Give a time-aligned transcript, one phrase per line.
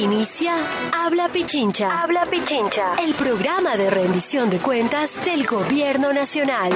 [0.00, 0.54] Aquí inicia
[0.92, 2.00] Habla Pichincha.
[2.00, 2.94] Habla Pichincha.
[3.02, 6.72] El programa de rendición de cuentas del Gobierno Nacional.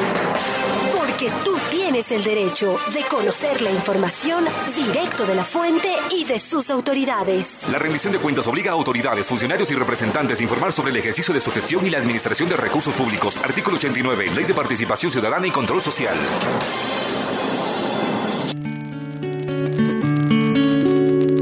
[0.94, 4.44] Porque tú tienes el derecho de conocer la información
[4.76, 7.66] directo de la fuente y de sus autoridades.
[7.70, 11.32] La rendición de cuentas obliga a autoridades, funcionarios y representantes a informar sobre el ejercicio
[11.32, 13.38] de su gestión y la administración de recursos públicos.
[13.42, 16.14] Artículo 89, Ley de Participación Ciudadana y Control Social.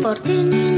[0.00, 0.71] Por ti,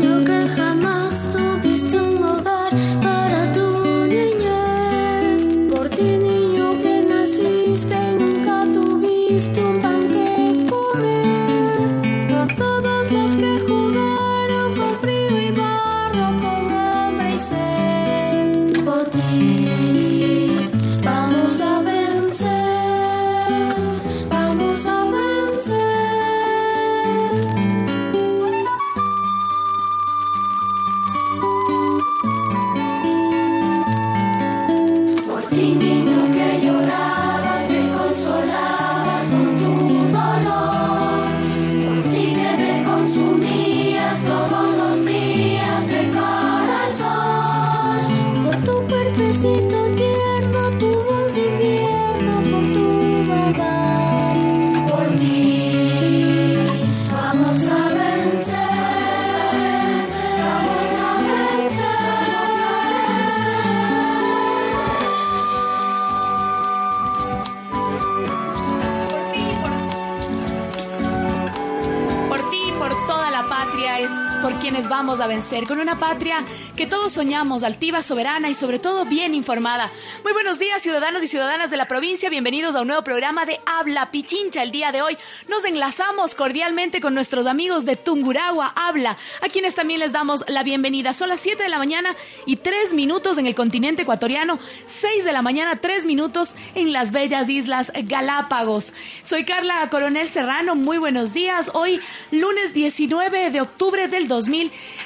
[75.25, 76.45] a vencer, con una patria
[76.77, 79.91] que todos soñamos, altiva, soberana y sobre todo bien informada.
[80.23, 83.59] Muy buenos días, ciudadanos y ciudadanas de la provincia, bienvenidos a un nuevo programa de
[83.65, 84.63] Habla Pichincha.
[84.63, 85.17] El día de hoy
[85.49, 90.63] nos enlazamos cordialmente con nuestros amigos de Tunguragua Habla, a quienes también les damos la
[90.63, 91.15] bienvenida.
[91.15, 92.15] Son las 7 de la mañana
[92.45, 97.13] y 3 minutos en el continente ecuatoriano, 6 de la mañana, 3 minutos en las
[97.13, 98.93] bellas islas Galápagos.
[99.23, 101.71] Soy Carla Coronel Serrano, muy buenos días.
[101.73, 101.99] Hoy,
[102.31, 104.29] lunes 19 de octubre del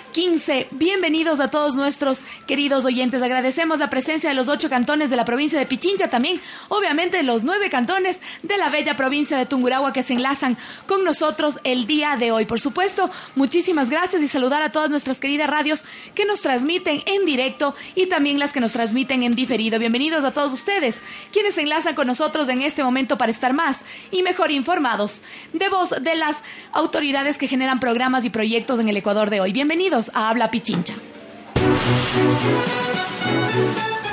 [0.08, 0.68] 2015.
[0.72, 3.22] Bienvenidos a todos nuestros queridos oyentes.
[3.22, 7.44] Agradecemos la presencia de los ocho cantones de la provincia de Pichincha, también, obviamente, los
[7.44, 12.16] nueve cantones de la bella provincia de Tungurahua que se enlazan con nosotros el día
[12.16, 12.46] de hoy.
[12.46, 17.26] Por supuesto, muchísimas gracias y saludar a todas nuestras queridas radios que nos transmiten en
[17.26, 19.78] directo y también las que nos transmiten en diferido.
[19.78, 20.96] Bienvenidos a todos ustedes,
[21.32, 25.68] quienes se enlazan con nosotros en este momento para estar más y mejor informados de
[25.68, 26.38] voz de las
[26.72, 29.52] autoridades que generan programas y proyectos en el Ecuador de hoy.
[29.52, 30.94] Bienvenidos a Habla Pichincha.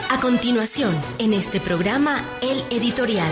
[0.10, 3.30] A continuación, en este programa, el editorial.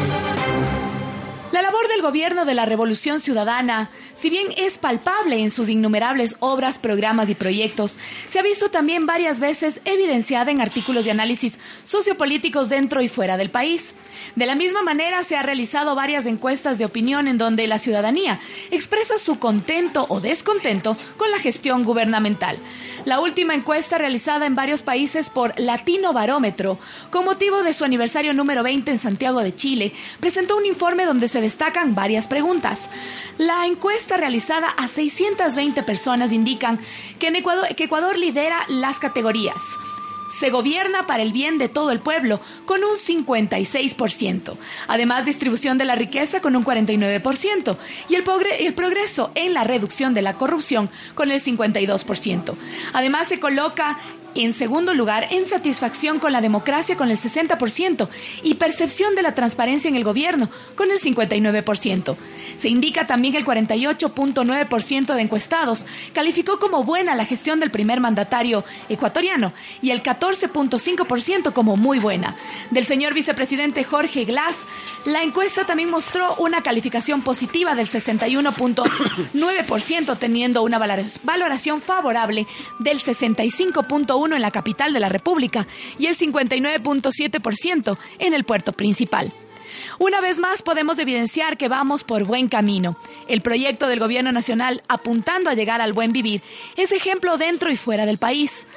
[1.54, 6.36] La labor del gobierno de la Revolución Ciudadana, si bien es palpable en sus innumerables
[6.40, 11.60] obras, programas y proyectos, se ha visto también varias veces evidenciada en artículos de análisis
[11.84, 13.94] sociopolíticos dentro y fuera del país.
[14.36, 18.40] De la misma manera, se ha realizado varias encuestas de opinión en donde la ciudadanía
[18.72, 22.58] expresa su contento o descontento con la gestión gubernamental.
[23.06, 26.80] La última encuesta realizada en varios países por Latino Barómetro,
[27.12, 31.28] con motivo de su aniversario número 20 en Santiago de Chile, presentó un informe donde
[31.28, 32.90] se destacan varias preguntas.
[33.38, 36.80] La encuesta realizada a 620 personas indican
[37.20, 39.62] que, Ecuador, lidera las categorías.
[40.40, 44.58] Se gobierna para el bien de todo el pueblo con un 56%.
[44.88, 47.78] Además, distribución de la riqueza con un 49%.
[48.10, 48.24] Y el,
[48.60, 52.56] el progreso en la reducción de la corrupción con el 52%.
[52.94, 54.00] Además, se coloca
[54.36, 58.08] en segundo lugar en satisfacción con la democracia con el 60%
[58.44, 62.18] y percepción de la transparencia en el gobierno con el 59%.
[62.58, 68.00] Se indica también que el 48.9% de encuestados calificó como buena la gestión del primer
[68.00, 72.36] mandatario ecuatoriano y el 14.5% como muy buena.
[72.72, 74.56] Del señor vicepresidente Jorge Glass,
[75.06, 82.48] la encuesta también mostró una calificación positiva del 61.9%, teniendo una valor- valoración favorable
[82.80, 85.68] del 65.1% en la capital de la República
[86.00, 89.34] y el 59.7% en el puerto principal.
[90.00, 92.98] Una vez más podemos evidenciar que vamos por buen camino.
[93.28, 96.42] El proyecto del gobierno nacional apuntando a llegar al buen vivir
[96.76, 98.68] es ejemplo dentro y fuera del país.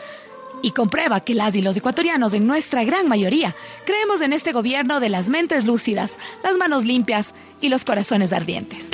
[0.62, 3.54] Y comprueba que las y los ecuatorianos, en nuestra gran mayoría,
[3.84, 8.88] creemos en este gobierno de las mentes lúcidas, las manos limpias y los corazones ardientes.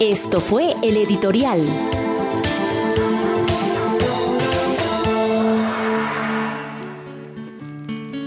[0.00, 1.60] Esto fue el editorial.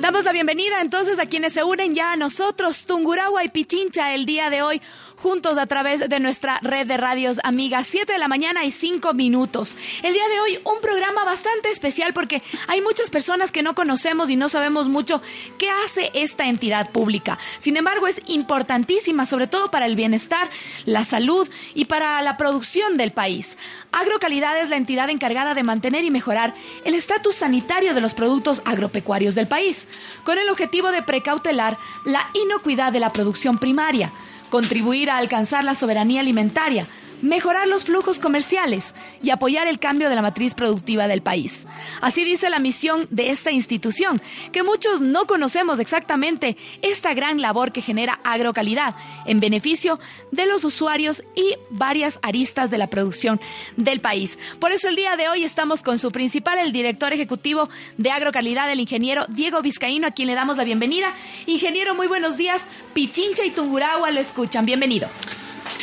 [0.07, 4.25] Damos la bienvenida entonces a quienes se unen ya a nosotros, Tungurahua y Pichincha, el
[4.25, 4.81] día de hoy
[5.17, 7.87] juntos a través de nuestra red de radios amigas.
[7.89, 9.75] 7 de la mañana y 5 minutos.
[10.03, 14.29] El día de hoy un programa bastante especial porque hay muchas personas que no conocemos
[14.29, 15.21] y no sabemos mucho
[15.57, 17.39] qué hace esta entidad pública.
[17.57, 20.49] Sin embargo, es importantísima, sobre todo para el bienestar,
[20.85, 23.57] la salud y para la producción del país.
[23.91, 26.53] Agrocalidad es la entidad encargada de mantener y mejorar
[26.85, 29.87] el estatus sanitario de los productos agropecuarios del país,
[30.23, 34.11] con el objetivo de precautelar la inocuidad de la producción primaria
[34.49, 36.85] contribuir a alcanzar la soberanía alimentaria,
[37.21, 41.67] mejorar los flujos comerciales y apoyar el cambio de la matriz productiva del país.
[42.01, 44.21] Así dice la misión de esta institución,
[44.51, 49.99] que muchos no conocemos exactamente esta gran labor que genera agrocalidad en beneficio
[50.31, 53.39] de los usuarios y varias aristas de la producción
[53.75, 54.37] del país.
[54.59, 58.71] Por eso el día de hoy estamos con su principal, el director ejecutivo de agrocalidad,
[58.71, 61.13] el ingeniero Diego Vizcaíno, a quien le damos la bienvenida.
[61.45, 62.63] Ingeniero, muy buenos días.
[62.93, 64.65] Pichincha y Tungurahua lo escuchan.
[64.65, 65.07] Bienvenido.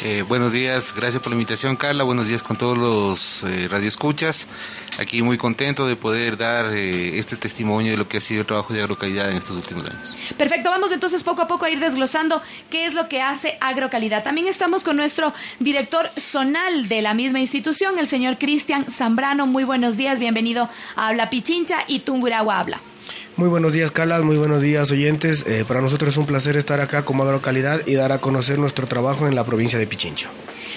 [0.03, 4.47] Eh, buenos días, gracias por la invitación Carla, buenos días con todos los eh, radioescuchas.
[4.99, 8.47] Aquí muy contento de poder dar eh, este testimonio de lo que ha sido el
[8.47, 10.17] trabajo de agrocalidad en estos últimos años.
[10.37, 14.23] Perfecto, vamos entonces poco a poco a ir desglosando qué es lo que hace agrocalidad.
[14.23, 19.47] También estamos con nuestro director zonal de la misma institución, el señor Cristian Zambrano.
[19.47, 22.81] Muy buenos días, bienvenido a Habla Pichincha y Tungurahua Habla.
[23.37, 24.23] Muy buenos días, Carla.
[24.23, 25.45] Muy buenos días, oyentes.
[25.47, 28.87] Eh, para nosotros es un placer estar acá como agrocalidad y dar a conocer nuestro
[28.87, 30.29] trabajo en la provincia de Pichincha.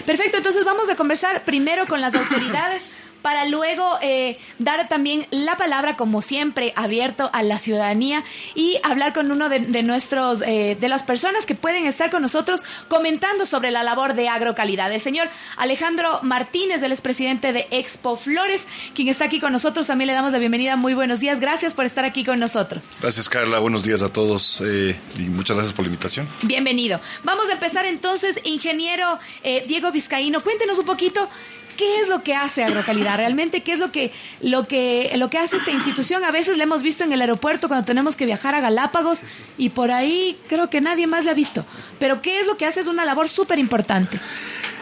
[0.07, 2.81] Perfecto, entonces vamos a conversar primero con las autoridades
[3.21, 8.23] para luego eh, dar también la palabra, como siempre, abierto a la ciudadanía
[8.55, 12.63] y hablar con uno de, nuestros, eh, de las personas que pueden estar con nosotros
[12.87, 14.91] comentando sobre la labor de agrocalidad.
[14.91, 20.07] El señor Alejandro Martínez, el expresidente de Expo Flores, quien está aquí con nosotros, también
[20.07, 20.75] le damos la bienvenida.
[20.75, 22.87] Muy buenos días, gracias por estar aquí con nosotros.
[23.01, 23.59] Gracias, Carla.
[23.59, 26.27] Buenos días a todos eh, y muchas gracias por la invitación.
[26.43, 26.99] Bienvenido.
[27.23, 29.19] Vamos a empezar entonces, ingeniero
[29.67, 31.29] Diego Vizcaíno, cuéntenos un poquito
[31.77, 33.17] ¿Qué es lo que hace Agrocalidad?
[33.17, 36.25] Realmente, ¿qué es lo que, lo que, lo que hace esta institución?
[36.25, 39.21] A veces la hemos visto en el aeropuerto cuando tenemos que viajar a Galápagos
[39.57, 41.65] y por ahí creo que nadie más la ha visto.
[41.99, 42.79] Pero ¿qué es lo que hace?
[42.79, 44.19] Es una labor súper importante.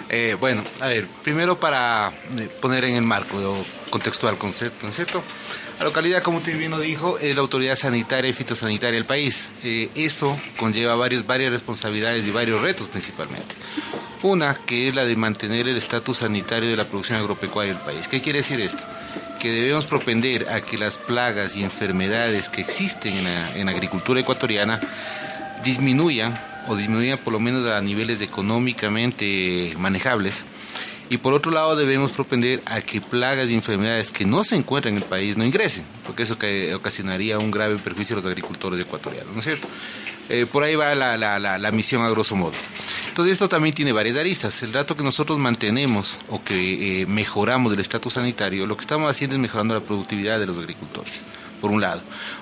[0.10, 3.66] Eh, bueno, a ver, primero para eh, poner en el marco
[3.96, 5.24] contextual concepto
[5.80, 9.50] la localidad, como usted bien lo dijo, es la autoridad sanitaria y fitosanitaria del país.
[9.64, 13.56] Eh, eso conlleva varios, varias responsabilidades y varios retos principalmente.
[14.22, 18.08] Una, que es la de mantener el estatus sanitario de la producción agropecuaria del país.
[18.08, 18.84] ¿Qué quiere decir esto?
[19.40, 24.80] Que debemos propender a que las plagas y enfermedades que existen en la, agricultura ecuatoriana
[25.64, 30.46] disminuyan o disminuyan por lo menos a niveles económicamente manejables.
[31.10, 34.96] Y por otro lado debemos propender a que plagas y enfermedades que no se encuentran
[34.96, 36.38] en el país no ingresen, porque eso
[36.76, 39.68] ocasionaría un grave perjuicio a los agricultores ecuatorianos, ¿no es cierto?
[40.30, 42.54] Eh, por ahí va la, la, la, misión a grosso modo.
[43.10, 44.64] Entonces esto también tiene varias aristas.
[44.64, 49.10] El dato que nosotros mantenemos o que eh, mejoramos del estatus sanitario, lo que estamos
[49.10, 51.14] haciendo es mejorando la productividad de los agricultores,
[51.62, 52.02] por un lado.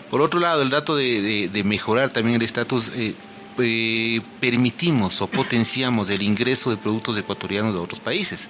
[0.09, 2.91] Por otro lado, el dato de, de, mejorar también el estatus...
[2.95, 3.15] Eh,
[3.55, 8.47] permitimos o potenciamos el ingreso de productos ecuatorianos de otros países.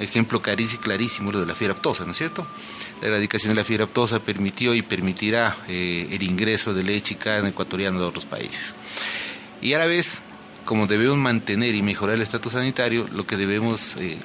[0.00, 2.46] Ejemplo clarísimo lo de la fiebre aptosa, ¿no es cierto?
[3.00, 7.16] La erradicación de la fiebre aptosa permitió y permitirá eh, el ingreso de leche y
[7.18, 8.74] carne ecuatoriana de otros países.
[9.60, 10.22] Y a la vez,
[10.64, 14.18] como debemos mantener y mejorar el estatus sanitario, lo que debemos eh,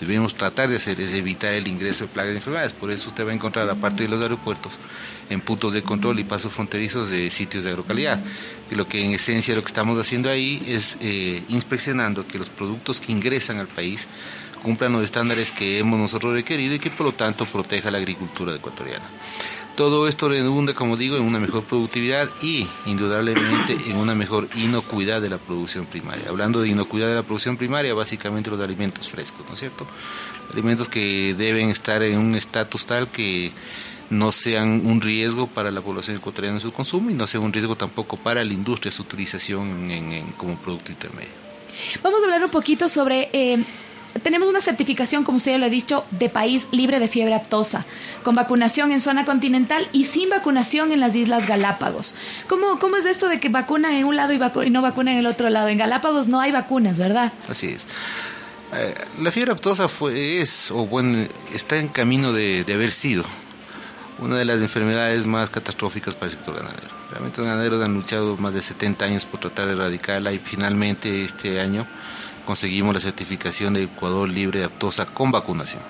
[0.00, 2.72] debemos tratar de hacer es evitar el ingreso de plagas y enfermedades.
[2.72, 4.78] Por eso usted va a encontrar, aparte de los aeropuertos,
[5.30, 8.22] en puntos de control y pasos fronterizos de sitios de agrocalidad.
[8.70, 12.50] Y lo que en esencia lo que estamos haciendo ahí es eh, inspeccionando que los
[12.50, 14.08] productos que ingresan al país
[14.62, 18.54] cumplan los estándares que hemos nosotros requerido y que por lo tanto proteja la agricultura
[18.54, 19.04] ecuatoriana.
[19.76, 25.20] Todo esto redunda, como digo, en una mejor productividad y indudablemente en una mejor inocuidad
[25.20, 26.28] de la producción primaria.
[26.28, 29.84] Hablando de inocuidad de la producción primaria, básicamente los alimentos frescos, ¿no es cierto?
[30.52, 33.50] Alimentos que deben estar en un estatus tal que
[34.10, 37.52] no sean un riesgo para la población ecuatoriana en su consumo y no sean un
[37.52, 41.30] riesgo tampoco para la industria su utilización en, como producto intermedio.
[42.02, 43.58] Vamos a hablar un poquito sobre eh,
[44.22, 47.84] tenemos una certificación, como usted ya lo ha dicho, de país libre de fiebre aptosa,
[48.22, 52.14] con vacunación en zona continental y sin vacunación en las Islas Galápagos.
[52.46, 55.20] ¿Cómo, cómo es esto de que vacunan en un lado y, y no vacunan en
[55.20, 55.68] el otro lado?
[55.68, 57.32] En Galápagos no hay vacunas, ¿verdad?
[57.48, 57.86] Así es.
[58.72, 63.24] Eh, la fiebre aptosa fue, es, o bueno, está en camino de, de haber sido
[64.18, 66.88] una de las enfermedades más catastróficas para el sector ganadero.
[67.10, 71.24] Realmente los ganaderos han luchado más de 70 años por tratar de erradicarla y finalmente
[71.24, 71.86] este año
[72.46, 75.82] conseguimos la certificación de Ecuador libre de aptosa con vacunación.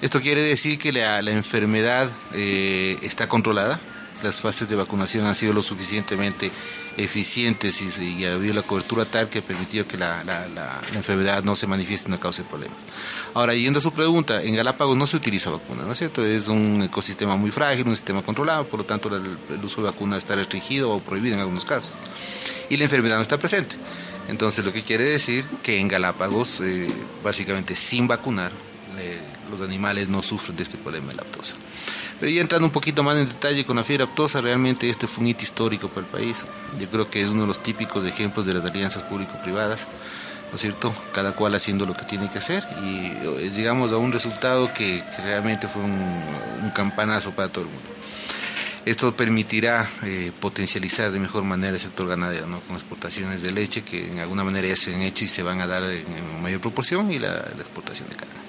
[0.00, 3.80] Esto quiere decir que la, enfermedad eh, está controlada,
[4.22, 6.50] las fases de vacunación han sido lo suficientemente
[6.98, 11.66] eficientes y, ha habido la cobertura tal que ha permitido que la, enfermedad no se
[11.66, 12.84] manifieste y no cause problemas.
[13.34, 16.24] Ahora, yendo a su pregunta, en Galápagos no se utiliza vacuna, ¿no es cierto?
[16.24, 20.18] Es un ecosistema muy frágil, un sistema controlado, por lo tanto el, uso de vacuna
[20.18, 21.92] está restringido o prohibido en algunos casos.
[22.68, 23.76] Y la enfermedad no está presente.
[24.28, 26.88] Entonces, lo que quiere decir que en Galápagos, eh,
[27.24, 28.52] básicamente sin vacunar,
[28.98, 29.18] eh,
[29.50, 31.56] los animales no sufren de este problema de lactosa.
[32.20, 35.22] Pero ya entrando un poquito más en detalle con la fiebre aptosa, realmente este fue
[35.22, 36.46] un hito histórico para el país.
[36.78, 39.86] Yo creo que es uno de los típicos ejemplos de las alianzas público-privadas,
[40.50, 40.92] ¿no es cierto?
[41.12, 45.04] Cada cual haciendo lo que tiene que hacer y eh, llegamos a un resultado que,
[45.18, 47.88] realmente fue un, campanazo para todo el mundo.
[48.84, 52.60] Esto permitirá eh, potencializar de mejor manera el sector ganadero, ¿no?
[52.60, 55.60] con exportaciones de leche que en alguna manera ya se han hecho y se van
[55.60, 58.47] a dar en, mayor proporción y la exportación de carne.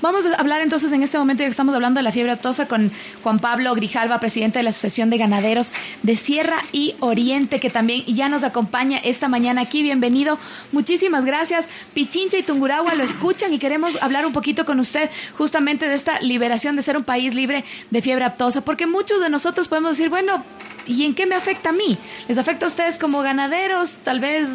[0.00, 2.68] Vamos a hablar entonces en este momento, ya que estamos hablando de la fiebre aptosa,
[2.68, 2.90] con
[3.22, 5.72] Juan Pablo Grijalva, presidente de la Asociación de Ganaderos
[6.02, 9.82] de Sierra y Oriente, que también ya nos acompaña esta mañana aquí.
[9.82, 10.38] Bienvenido.
[10.72, 11.66] Muchísimas gracias.
[11.94, 16.20] Pichincha y Tunguragua lo escuchan y queremos hablar un poquito con usted justamente de esta
[16.20, 20.10] liberación de ser un país libre de fiebre aptosa, porque muchos de nosotros podemos decir,
[20.10, 20.44] bueno,
[20.86, 21.98] ¿y en qué me afecta a mí?
[22.28, 23.98] ¿Les afecta a ustedes como ganaderos?
[24.04, 24.48] Tal vez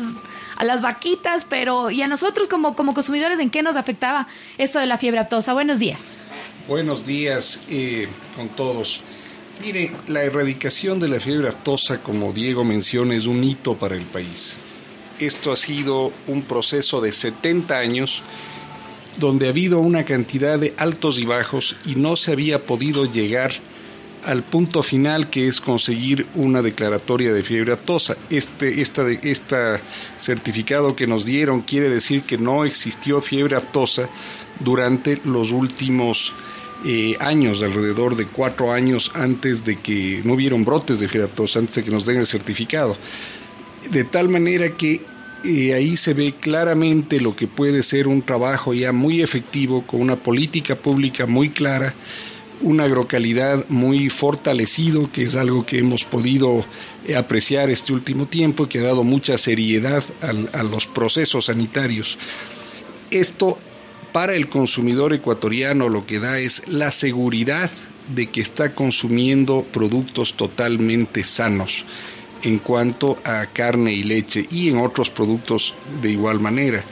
[0.56, 4.80] a las vaquitas, pero ¿y a nosotros como, como consumidores en qué nos afectaba esto
[4.80, 5.54] de la fiebre aptosa?
[5.54, 6.00] Buenos días.
[6.68, 9.02] Buenos días eh, con todos.
[9.62, 14.06] Mire, la erradicación de la fiebre aptosa, como Diego menciona, es un hito para el
[14.06, 14.58] país.
[15.20, 18.24] Esto ha sido un proceso de 70 años
[19.20, 23.54] donde ha habido una cantidad de altos y bajos y no se había podido llegar
[24.26, 28.18] al punto final que es conseguir una declaratoria de fiebre aptosa.
[28.30, 29.80] Este esta, esta
[30.18, 34.10] certificado que nos dieron quiere decir que no existió fiebre aptosa
[34.60, 36.34] durante los últimos
[36.86, 41.60] eh, años, alrededor de cuatro años antes de que no hubieron brotes de fiebre aptosa,
[41.60, 42.98] antes de que nos den el certificado.
[43.90, 45.02] De tal manera que
[45.44, 50.02] eh, ahí se ve claramente lo que puede ser un trabajo ya muy efectivo, con
[50.02, 51.94] una política pública muy clara
[52.64, 56.66] un agrocalidad muy fortalecido, que es algo que hemos podido
[57.06, 62.18] eh, apreciar este último tiempo y que ha dado mucha seriedad a los procesos sanitarios.
[63.12, 63.60] Esto
[64.12, 67.70] para el consumidor ecuatoriano lo que da es la seguridad
[68.16, 71.86] de que está consumiendo productos totalmente sanos
[72.44, 76.84] en cuanto a carne y leche y en otros productos de igual manera.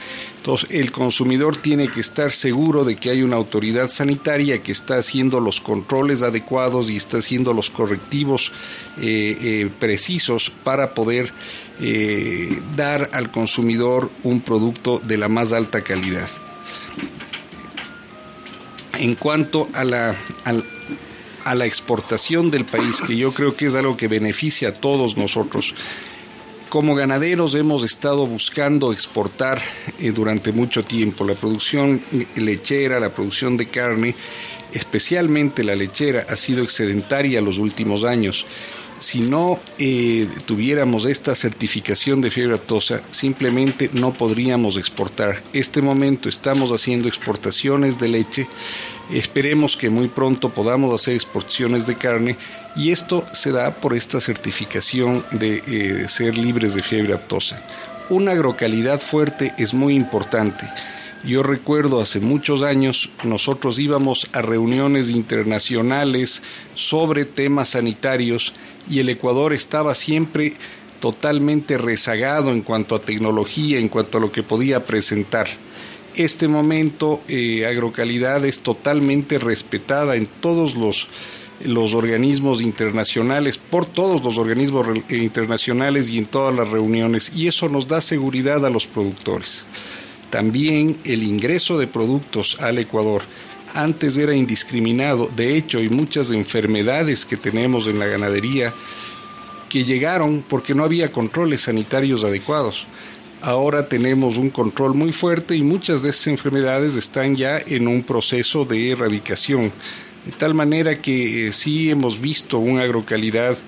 [0.42, 4.96] Entonces, el consumidor tiene que estar seguro de que hay una autoridad sanitaria que está
[4.96, 8.50] haciendo los controles adecuados y está haciendo los correctivos
[9.00, 11.32] eh, eh, precisos para poder
[11.80, 16.28] eh, dar al consumidor un producto de la más alta calidad.
[18.98, 20.16] En cuanto a la,
[21.44, 25.16] a la exportación del país, que yo creo que es algo que beneficia a todos
[25.16, 25.74] nosotros,
[26.72, 29.60] como ganaderos hemos estado buscando exportar
[30.00, 32.00] eh, durante mucho tiempo la producción
[32.34, 34.14] lechera, la producción de carne,
[34.72, 38.46] especialmente la lechera, ha sido excedentaria los últimos años.
[39.00, 45.42] Si no eh, tuviéramos esta certificación de fiebre aftosa, simplemente no podríamos exportar.
[45.52, 48.48] Este momento estamos haciendo exportaciones de leche
[49.10, 52.36] Esperemos que muy pronto podamos hacer exportaciones de carne
[52.76, 57.62] y esto se da por esta certificación de eh, ser libres de fiebre aptosa.
[58.08, 60.66] Una agrocalidad fuerte es muy importante.
[61.24, 66.42] Yo recuerdo hace muchos años nosotros íbamos a reuniones internacionales
[66.74, 68.52] sobre temas sanitarios
[68.90, 70.54] y el Ecuador estaba siempre
[71.00, 75.48] totalmente rezagado en cuanto a tecnología, en cuanto a lo que podía presentar
[76.16, 81.08] este momento eh, agrocalidad es totalmente respetada en todos los,
[81.64, 87.68] los organismos internacionales, por todos los organismos internacionales y en todas las reuniones, y eso
[87.68, 89.64] nos da seguridad a los productores.
[90.30, 93.22] También el ingreso de productos al Ecuador
[93.74, 98.72] antes era indiscriminado, de hecho hay muchas enfermedades que tenemos en la ganadería
[99.70, 102.86] que llegaron porque no había controles sanitarios adecuados
[103.44, 108.04] Ahora tenemos un control muy fuerte y muchas de esas enfermedades están ya en un
[108.04, 109.72] proceso de erradicación.
[110.24, 113.58] De tal manera que eh, sí hemos visto un agrocalidad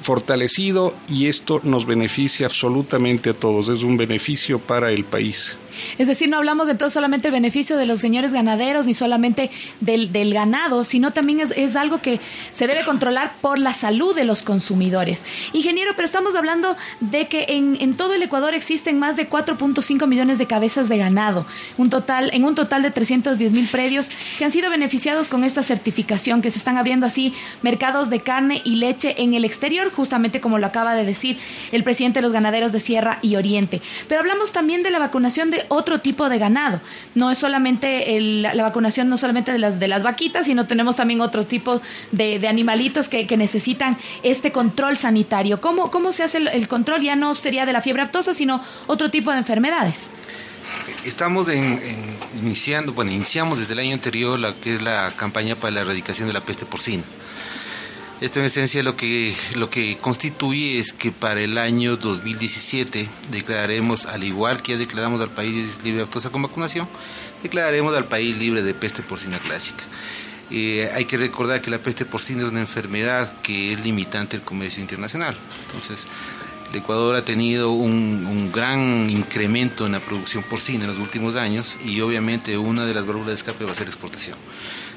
[0.00, 3.68] fortalecido y esto nos beneficia absolutamente a todos.
[3.68, 5.58] Es un beneficio para el país.
[5.98, 9.50] Es decir, no hablamos de todo solamente el beneficio de los señores ganaderos ni solamente
[9.80, 12.20] del, ganado, sino también es, es, algo que
[12.52, 15.24] se debe controlar por la salud de los consumidores.
[15.52, 20.06] Ingeniero, pero estamos hablando de que en, en todo el Ecuador existen más de 4.5
[20.06, 24.44] millones de cabezas de ganado, un total, en un total de 310 mil predios que
[24.44, 28.76] han sido beneficiados con esta certificación, que se están abriendo así mercados de carne y
[28.76, 31.38] leche en el exterior, justamente como lo acaba de decir
[31.72, 33.82] el presidente de los ganaderos de Sierra y Oriente.
[34.08, 36.80] Pero hablamos también de la vacunación de otro tipo de ganado.
[37.14, 41.20] No es solamente la vacunación, no solamente de las, de las vaquitas, sino tenemos también
[41.20, 41.80] otro tipo
[42.12, 45.60] de, animalitos que, que, necesitan este control sanitario.
[45.60, 47.02] ¿Cómo, cómo se hace el, control?
[47.02, 50.08] Ya no sería de la fiebre aptosa, sino otro tipo de enfermedades.
[51.04, 51.80] Estamos en,
[52.42, 56.26] iniciando, bueno, iniciamos desde el año anterior la que es la campaña para la erradicación
[56.26, 57.04] de la peste porcina.
[58.18, 64.06] Esto en esencia lo que, lo que constituye es que para el año 2017 declararemos,
[64.06, 66.88] al igual que ya declaramos al país libre de aftosa con vacunación,
[67.42, 69.84] declararemos al país libre de peste porcina clásica.
[70.50, 74.46] Eh, hay que recordar que la peste porcina es una enfermedad que es limitante del
[74.46, 75.36] comercio internacional.
[75.66, 76.06] Entonces,
[76.70, 81.36] el Ecuador ha tenido un, un, gran incremento en la producción porcina en los últimos
[81.36, 84.38] años y obviamente una de las válvulas de escape va a ser exportación.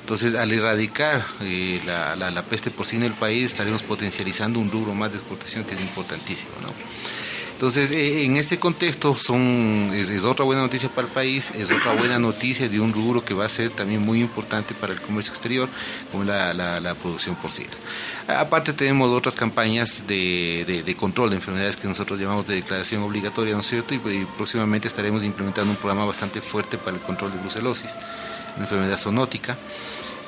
[0.10, 4.96] Entonces, al erradicar eh, la, la, la, peste porcina del país, estaremos potencializando un rubro
[4.96, 6.50] más de exportación que es importantísimo.
[6.64, 6.70] ¿no?
[7.52, 11.92] Entonces, eh, en ese contexto son, es, otra buena noticia para el país, es otra
[11.92, 15.32] buena noticia de un rubro que va a ser también muy importante para el comercio
[15.32, 15.70] exterior,
[16.12, 17.70] como la, la, producción porcina.
[18.28, 23.54] Aparte tenemos otras campañas de, de, control de enfermedades que nosotros llamamos de declaración obligatoria,
[23.54, 23.94] ¿no es cierto?
[23.94, 27.92] Y, y próximamente estaremos implementando un programa bastante fuerte para el control de brucelosis,
[28.56, 29.56] una enfermedad zoonótica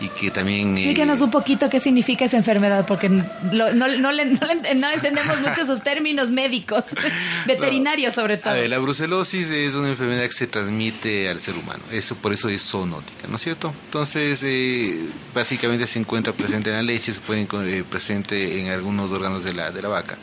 [0.01, 0.75] y que también...
[0.75, 4.75] Explíquenos eh, un poquito qué significa esa enfermedad, porque lo, no, no, le, no, le,
[4.75, 6.85] no, entendemos mucho esos términos médicos,
[7.45, 8.53] veterinarios sobre todo.
[8.53, 12.33] A ver, la brucelosis es una enfermedad que se transmite al ser humano, eso por
[12.33, 13.73] eso es zoonótica, ¿no es cierto?
[13.85, 14.99] Entonces, eh,
[15.33, 19.53] básicamente se encuentra presente en la leche, se puede eh, presente en algunos órganos de
[19.53, 20.17] la, de la vaca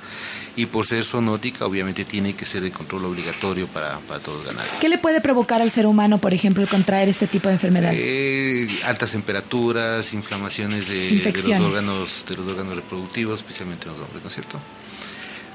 [0.59, 4.67] y por ser zoonótica obviamente tiene que ser de control obligatorio para, para todos ganar.
[4.81, 8.01] ¿Qué le puede provocar al ser humano, por ejemplo, el contraer este tipo de enfermedades?
[8.03, 14.01] Eh, altas temperaturas, inflamaciones de, de, los órganos, de los órganos reproductivos, especialmente en los
[14.03, 14.59] hombres, ¿no es cierto?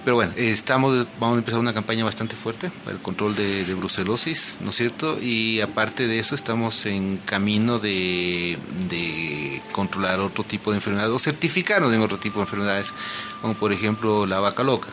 [0.04, 3.74] Pero bueno, estamos, vamos a empezar una campaña bastante fuerte para el control de, de,
[3.74, 5.18] brucelosis, ¿no es cierto?
[5.22, 8.58] Y aparte de eso, estamos en camino de,
[8.90, 12.94] de controlar otro tipo de enfermedades o certificarnos en otro tipo de enfermedades,
[13.42, 14.90] como por ejemplo la vaca loca.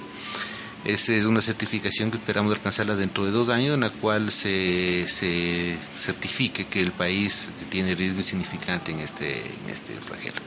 [0.85, 5.07] Esa es una certificación que esperamos alcanzarla dentro de dos años, en la cual se,
[5.09, 10.41] se certifique que el país tiene riesgo insignificante en este, en este flagelo.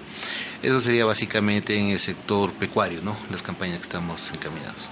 [0.63, 3.17] Eso sería básicamente en el sector pecuario, ¿no?
[3.29, 4.89] Las campañas que estamos encaminados.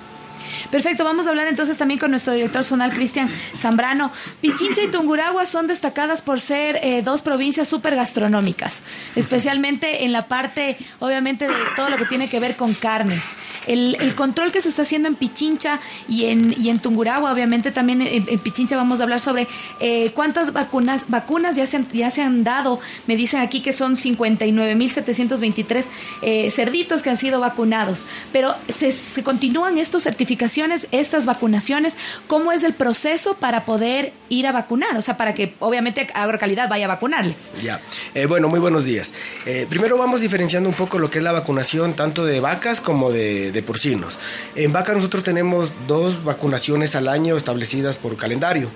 [0.70, 4.12] Perfecto, vamos a hablar entonces también con nuestro director zonal, Cristian Zambrano.
[4.42, 8.82] Pichincha y Tunguragua son destacadas por ser eh, dos provincias súper gastronómicas,
[9.16, 13.22] especialmente en la parte, obviamente, de todo lo que tiene que ver con carnes.
[13.68, 17.72] El, el control que se está haciendo en Pichincha y en, y en Tunguragua, obviamente
[17.72, 19.48] también en, Pichincha vamos a hablar sobre
[19.80, 22.80] eh, cuántas vacunas, vacunas ya, se han, ya se han dado.
[23.08, 25.86] Me dicen aquí que son 59.723
[26.22, 31.96] eh, cerditos que han sido vacunados, pero se, se continúan estos certificaciones, estas vacunaciones,
[32.28, 34.98] ¿cómo es el proceso para poder ir a vacunar?
[34.98, 37.36] O sea, para que obviamente Agrocalidad vaya a vacunarles.
[37.62, 37.82] Ya,
[38.14, 39.14] eh, bueno, muy buenos días.
[39.46, 43.12] Eh, primero vamos diferenciando un poco lo que es la vacunación tanto de vacas como
[43.12, 44.18] de, de porcinos.
[44.56, 48.70] En vaca nosotros tenemos dos vacunaciones al año establecidas por calendario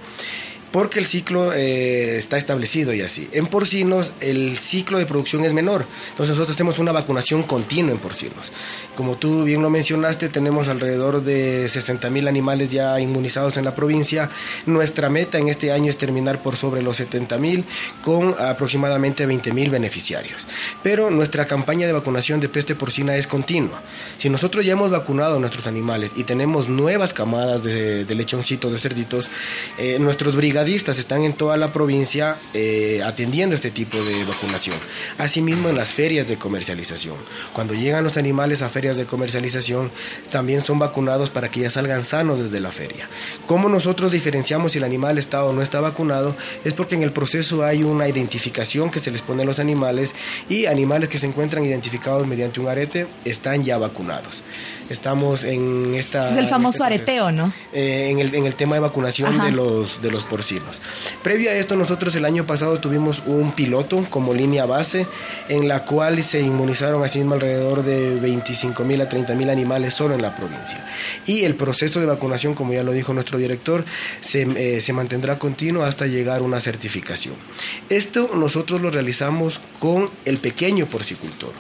[0.76, 3.30] porque el ciclo eh, está establecido y así.
[3.32, 7.98] En porcinos el ciclo de producción es menor, entonces nosotros tenemos una vacunación continua en
[7.98, 8.52] porcinos.
[8.96, 13.76] Como tú bien lo mencionaste, tenemos alrededor de 60 mil animales ya inmunizados en la
[13.76, 14.30] provincia.
[14.66, 17.66] Nuestra meta en este año es terminar por sobre los 70 mil
[18.02, 20.48] con aproximadamente 20 mil beneficiarios.
[20.82, 23.82] Pero nuestra campaña de vacunación de peste porcina es continua.
[24.18, 28.72] Si nosotros ya hemos vacunado a nuestros animales y tenemos nuevas camadas de, de lechoncitos,
[28.72, 29.30] de cerditos,
[29.78, 34.76] eh, nuestros brigadistas están en toda la provincia eh, atendiendo este tipo de vacunación.
[35.18, 37.16] Asimismo, en las ferias de comercialización.
[37.54, 39.92] Cuando llegan los animales a ferias de comercialización,
[40.30, 43.10] también son vacunados para que ya salgan sanos desde la feria.
[43.48, 46.36] ¿Cómo nosotros diferenciamos si el animal está o no está vacunado?
[46.64, 50.14] Es porque en el proceso hay una identificación que se les pone a los animales
[50.50, 54.44] y animales que se encuentran identificados mediante un arete están ya vacunados.
[54.90, 56.30] Estamos en esta...
[56.32, 57.24] Es el famoso este proceso.
[57.26, 57.54] areteo, ¿no?
[57.74, 59.48] Eh, en, el, en el tema de vacunación Ajá.
[59.48, 60.80] de los, de los porcinos.
[61.24, 65.08] Previo a esto, nosotros el año pasado tuvimos un piloto como línea base
[65.50, 70.16] en la cual se inmunizaron asimismo alrededor de 25 mil a 30 mil animales solo
[70.16, 70.86] en la provincia.
[71.26, 73.86] Y el proceso de vacunación, como ya lo dijo nuestro director,
[74.22, 77.36] se, eh, se mantendrá continuo hasta llegar a una certificación.
[77.90, 81.54] Esto nosotros lo realizamos con el pequeño porcicultor,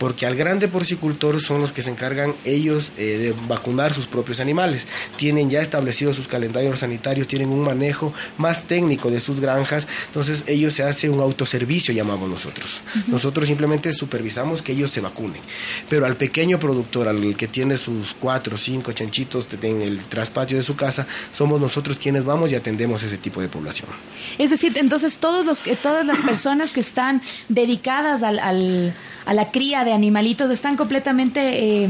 [0.00, 4.40] porque al grande porcicultor son los que se encargan ellos eh, de vacunar sus propios
[4.40, 4.88] animales.
[5.16, 10.42] Tienen ya establecidos sus calendarios sanitarios, tienen un manejo más técnico de sus granjas, entonces
[10.48, 12.80] ellos se hace un autoservicio, llamamos nosotros.
[13.06, 15.42] Nosotros simplemente supervisamos que ellos se vacunen,
[15.88, 20.56] pero al pequeño productor, al que tiene sus cuatro o cinco chanchitos en el traspatio
[20.56, 23.90] de su casa, somos nosotros quienes vamos y atendemos ese tipo de población.
[24.38, 28.94] Es decir, entonces todos los todas las personas que están dedicadas al, al-
[29.30, 31.40] a la cría de animalitos están completamente
[31.84, 31.88] eh,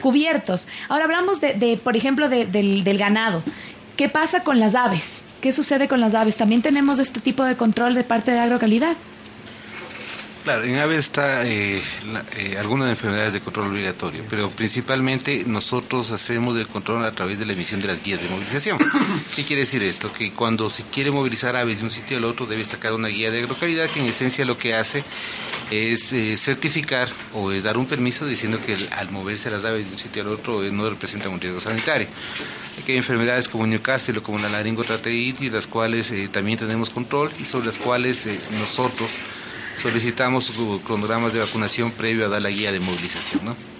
[0.00, 0.68] cubiertos.
[0.88, 3.42] Ahora hablamos de, de, por ejemplo, de- del, del ganado.
[3.96, 5.22] ¿Qué pasa con las aves?
[5.40, 6.36] ¿Qué sucede con las aves?
[6.36, 8.96] ¿También tenemos este tipo de control de parte de agrocalidad?
[10.48, 11.82] Claro, en aves está eh,
[12.38, 17.44] eh, algunas enfermedades de control obligatorio, pero principalmente nosotros hacemos el control a través de
[17.44, 18.78] la emisión de las guías de movilización.
[19.36, 20.10] ¿Qué quiere decir esto?
[20.10, 23.30] Que cuando se quiere movilizar aves de un sitio al otro debe sacar una guía
[23.30, 25.04] de agrocalidad que en esencia lo que hace
[25.70, 29.84] es eh, certificar o es dar un permiso diciendo que el- al moverse las aves
[29.86, 32.08] de un sitio al otro eh, no representan un riesgo sanitario.
[32.82, 37.30] Aquí hay enfermedades como Newcastle o como la laringotrateítis, las cuales eh, también tenemos control
[37.38, 39.10] y sobre las cuales eh, nosotros
[39.78, 43.77] solicitamos sus cronogramas de vacunación previo a dar la guía de movilización, ¿no?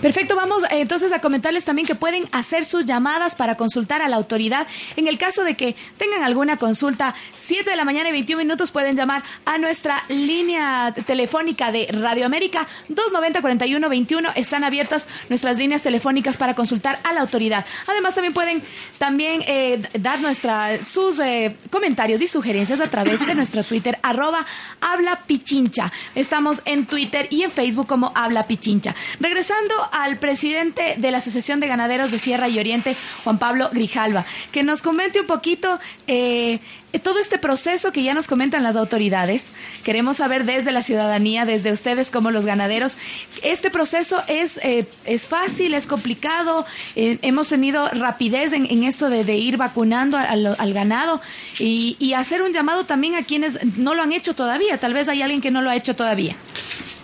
[0.00, 4.08] Perfecto, vamos eh, entonces a comentarles también que pueden hacer sus llamadas para consultar a
[4.08, 4.66] la autoridad.
[4.96, 8.70] En el caso de que tengan alguna consulta, 7 de la mañana y 21 minutos
[8.70, 14.32] pueden llamar a nuestra línea telefónica de Radio América 290-4121.
[14.36, 17.66] Están abiertas nuestras líneas telefónicas para consultar a la autoridad.
[17.86, 18.62] Además también pueden
[18.96, 24.46] también eh, dar nuestra, sus eh, comentarios y sugerencias a través de nuestro Twitter arroba
[24.80, 25.92] habla pichincha.
[26.14, 28.94] Estamos en Twitter y en Facebook como habla pichincha.
[29.18, 34.24] Regresando al presidente de la Asociación de Ganaderos de Sierra y Oriente, Juan Pablo Grijalva,
[34.52, 36.60] que nos comente un poquito eh,
[37.02, 39.52] todo este proceso que ya nos comentan las autoridades.
[39.84, 42.96] Queremos saber desde la ciudadanía, desde ustedes como los ganaderos,
[43.42, 49.36] este proceso es, eh, es fácil, es complicado, eh, hemos tenido rapidez en, esto de,
[49.36, 51.20] ir vacunando al, ganado
[51.58, 55.22] y hacer un llamado también a quienes no lo han hecho todavía, tal vez hay
[55.22, 56.36] alguien que no lo ha hecho todavía.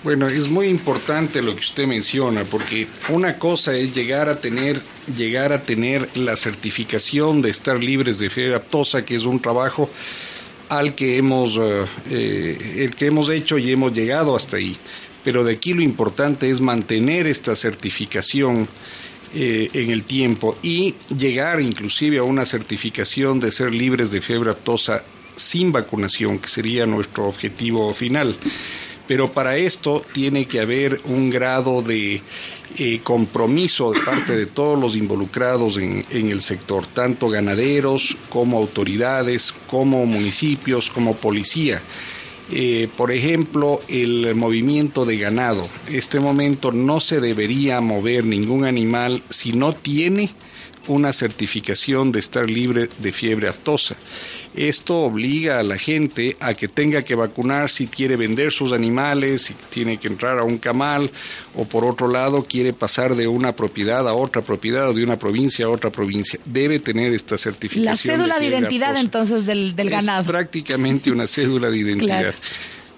[0.04, 4.80] Bueno, es muy importante lo que usted menciona, porque una cosa es llegar a tener,
[5.16, 9.90] llegar a tener la certificación de estar libres de fiebre aftosa, que es un trabajo
[10.68, 14.76] al que hemos, eh, eh, el que hemos hecho y hemos llegado hasta ahí.
[15.24, 18.68] Pero de aquí lo importante es mantener esta certificación
[19.34, 24.50] eh, en el tiempo y llegar inclusive a una certificación de ser libres de fiebre
[24.50, 25.02] aftosa
[25.34, 28.36] sin vacunación, que sería nuestro objetivo final.
[29.06, 32.22] Pero para esto tiene que haber un grado de
[32.78, 39.54] eh, compromiso de parte de todos los involucrados en, el sector, tanto ganaderos como autoridades,
[39.68, 41.80] como municipios, como policía.
[42.52, 45.68] Eh, por ejemplo, el movimiento de ganado.
[45.88, 50.30] Este momento no se debería mover ningún animal si no tiene
[50.88, 53.96] una certificación de estar libre de fiebre aftosa.
[54.54, 59.42] Esto obliga a la gente a que tenga que vacunar si quiere vender sus animales,
[59.42, 61.10] si tiene que entrar a un camal
[61.54, 65.18] o por otro lado quiere pasar de una propiedad a otra propiedad o de una
[65.18, 66.40] provincia a otra provincia.
[66.46, 67.84] Debe tener esta certificación.
[67.84, 69.00] La cédula de, identidad aftosa.
[69.00, 70.24] entonces del, del Es ganado.
[70.24, 72.20] prácticamente una cédula de identidad.
[72.20, 72.36] Claro.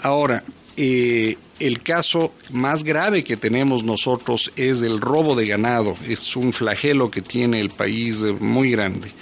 [0.03, 0.45] Ahora,
[0.77, 5.95] eh, el caso más grave que tenemos nosotros es el robo de ganado.
[6.07, 9.13] Es un flagelo que tiene el país eh, muy grande.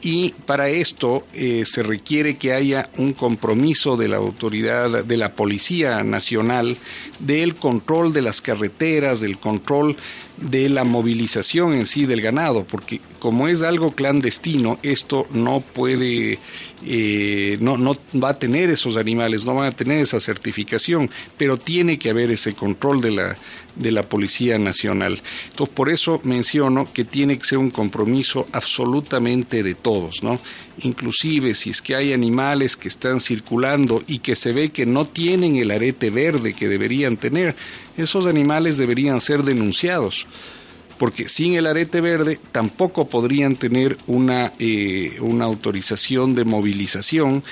[0.00, 5.34] Y para esto eh, se requiere que haya un compromiso de la autoridad, de la
[5.34, 6.76] Policía Nacional,
[7.18, 9.96] del control de las carreteras, del control
[10.40, 16.38] de la movilización en sí del ganado, porque como es algo clandestino, esto no puede,
[16.86, 21.56] eh, no, no va a tener esos animales, no van a tener esa certificación, pero
[21.56, 23.36] tiene que haber ese control de la,
[23.74, 25.20] de la Policía Nacional.
[25.50, 30.38] Entonces, por eso menciono que tiene que ser un compromiso absolutamente de todos, ¿no?
[30.82, 35.06] inclusive si es que hay animales que están circulando y que se ve que no
[35.06, 37.54] tienen el arete verde que deberían tener,
[37.98, 40.26] esos animales deberían ser denunciados
[40.98, 47.44] porque sin el arete verde tampoco podrían tener una, eh, una autorización de movilización,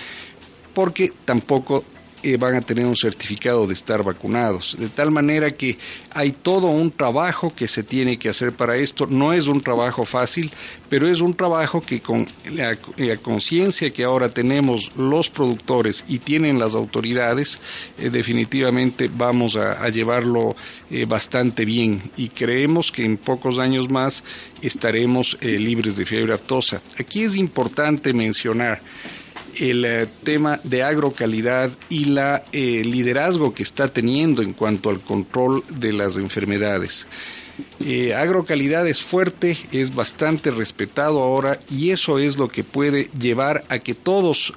[0.75, 1.85] porque tampoco
[2.27, 4.75] eh, van a tener un certificado de estar vacunados.
[4.77, 5.79] De tal manera que
[6.13, 9.07] hay todo un trabajo que se tiene que hacer para esto.
[9.07, 10.51] No es un trabajo fácil,
[10.89, 12.77] pero es un trabajo que con la,
[13.23, 17.61] conciencia que ahora tenemos los productores y tienen las autoridades,
[17.97, 20.57] eh, definitivamente vamos a, llevarlo
[20.91, 24.25] eh, bastante bien y creemos que en pocos años más
[24.63, 26.81] estaremos libres de fiebre aftosa.
[26.99, 28.83] Aquí es importante mencionar
[29.59, 35.01] el eh, tema de agrocalidad y la eh, liderazgo que está teniendo en cuanto al
[35.01, 37.07] control de las enfermedades.
[37.81, 43.65] Eh, agrocalidad es fuerte, es bastante respetado ahora y eso es lo que puede llevar
[43.69, 44.53] a que todos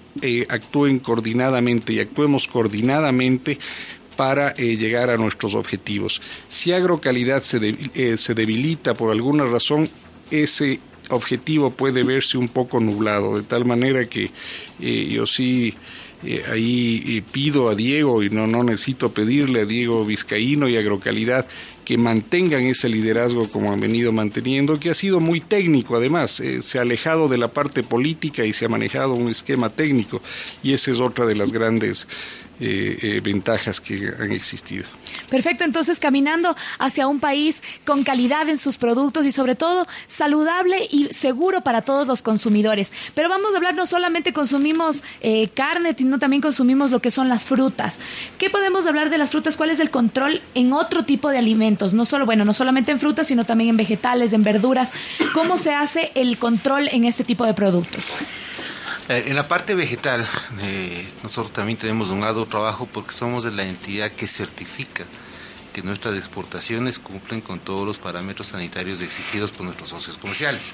[0.50, 3.58] actúen coordinadamente y actuemos coordinadamente
[4.18, 6.22] para llegar a nuestros objetivos.
[6.50, 9.90] Si agrocalidad se, se debilita por alguna razón,
[10.30, 14.32] ese objetivo puede verse un poco nublado, de tal manera que
[14.80, 15.74] eh, yo sí
[16.24, 20.78] eh, ahí eh, pido a Diego, y no, no necesito pedirle a Diego Vizcaíno y
[20.78, 21.48] Agrocalidad,
[21.86, 26.78] que mantengan ese liderazgo como han venido manteniendo, que ha sido muy técnico además, se
[26.78, 30.22] ha alejado de la parte política y se ha manejado un esquema técnico,
[30.62, 32.08] y esa es otra de las grandes
[32.62, 34.84] eh, eh, ventajas que han existido.
[35.30, 40.88] Perfecto, entonces caminando hacia un país con calidad en sus productos y sobre todo saludable
[40.91, 42.91] y seguro para todos los consumidores.
[43.15, 47.30] Pero vamos a hablar, no solamente consumimos eh, carne, sino también consumimos lo que son
[47.30, 48.00] las frutas.
[48.38, 49.56] ¿Qué podemos hablar de las frutas?
[49.56, 51.93] ¿Cuál es el control en otro tipo de alimentos?
[51.93, 54.89] No solo, bueno, no solamente en frutas, sino también en vegetales, en verduras.
[55.34, 58.04] ¿Cómo se hace el control en este tipo de productos?
[59.10, 60.26] Eh, en la parte vegetal,
[60.62, 65.04] eh, nosotros también tenemos un lado trabajo porque somos de la entidad que certifica
[65.74, 70.74] que nuestras exportaciones cumplen con todos los parámetros sanitarios exigidos por nuestros socios comerciales.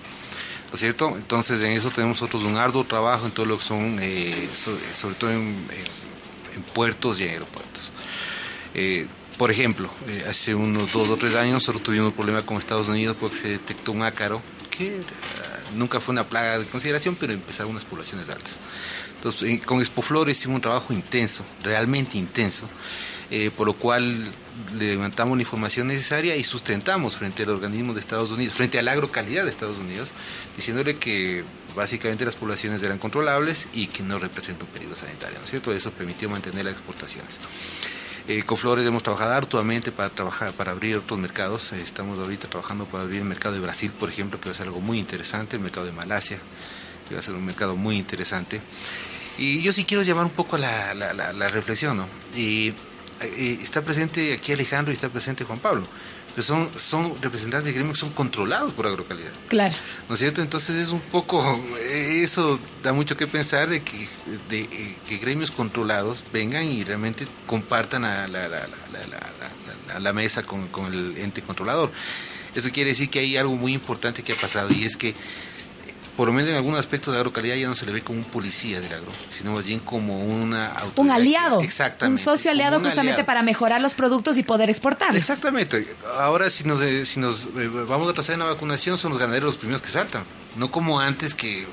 [0.68, 1.14] ¿No es cierto?
[1.16, 5.16] Entonces, en eso tenemos nosotros un arduo trabajo en todo lo que son, eh, sobre,
[5.16, 5.56] todo en,
[6.74, 7.94] puertos y en aeropuertos.
[9.38, 9.90] por ejemplo,
[10.30, 13.48] hace unos dos o tres años nosotros tuvimos un problema con Estados Unidos porque se
[13.48, 15.00] detectó un ácaro que
[15.76, 18.60] nunca fue una plaga de consideración, pero empezaron unas poblaciones altas.
[19.18, 22.68] Entonces, con Expoflores hicimos un trabajo intenso, realmente intenso,
[23.32, 24.32] eh, por lo cual
[24.78, 28.92] levantamos la información necesaria y sustentamos frente al organismo de Estados Unidos, frente a la
[28.92, 30.12] agrocalidad de Estados Unidos,
[30.56, 31.44] diciéndole que
[31.76, 35.74] básicamente las poblaciones eran controlables y que no representan un peligro sanitario, ¿no es cierto?
[35.74, 37.40] Eso permitió mantener las exportaciones.
[38.28, 41.72] Eh, con Flores hemos trabajado arduamente para trabajar, para abrir otros mercados.
[41.74, 44.56] Eh, estamos ahorita trabajando para abrir el mercado de Brasil, por ejemplo, que va a
[44.56, 46.40] ser algo muy interesante, el mercado de Malasia,
[47.08, 48.62] que va a ser un mercado muy interesante.
[49.38, 52.08] Y yo sí quiero llamar un poco a la, la, reflexión, ¿no?
[52.36, 52.74] Y,
[53.22, 55.84] eh, está presente aquí Alejandro y está presente Juan Pablo
[56.44, 59.32] son, son representantes de gremios que son controlados por agrocalidad.
[59.48, 59.74] Claro.
[60.10, 60.42] ¿No es cierto?
[60.42, 64.08] Entonces es un poco, eso da mucho que pensar de que,
[64.50, 68.68] de, eh, que gremios controlados vengan y realmente compartan a la, la,
[69.88, 71.92] la, la mesa con, con el ente controlador.
[72.54, 75.14] Eso quiere decir que hay algo muy importante que ha pasado y es que
[76.16, 78.26] por lo menos en algunos aspectos de agrocalidad ya no se le ve como un
[78.26, 80.98] policía del agro, sino más bien como una autoridad.
[80.98, 81.62] Un aliado.
[81.62, 82.22] exactamente.
[82.22, 85.18] Un socio aliado justamente para mejorar los productos y poder exportarlos.
[85.18, 85.96] Exactamente.
[86.20, 89.46] Ahora si nos, si nos eh, vamos a trazar en la vacunación son los ganaderos
[89.46, 90.24] los primeros que saltan,
[90.56, 91.68] no como antes que...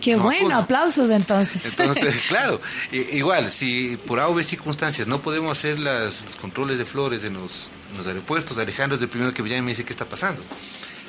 [0.00, 1.64] Qué bueno, aplausos entonces.
[1.64, 6.78] Entonces, claro, igual, si por A o B circunstancias no podemos hacer las, los controles
[6.78, 9.62] de flores en los, en los aeropuertos, Alejandro es el primero que me llama y
[9.62, 10.42] me dice qué está pasando.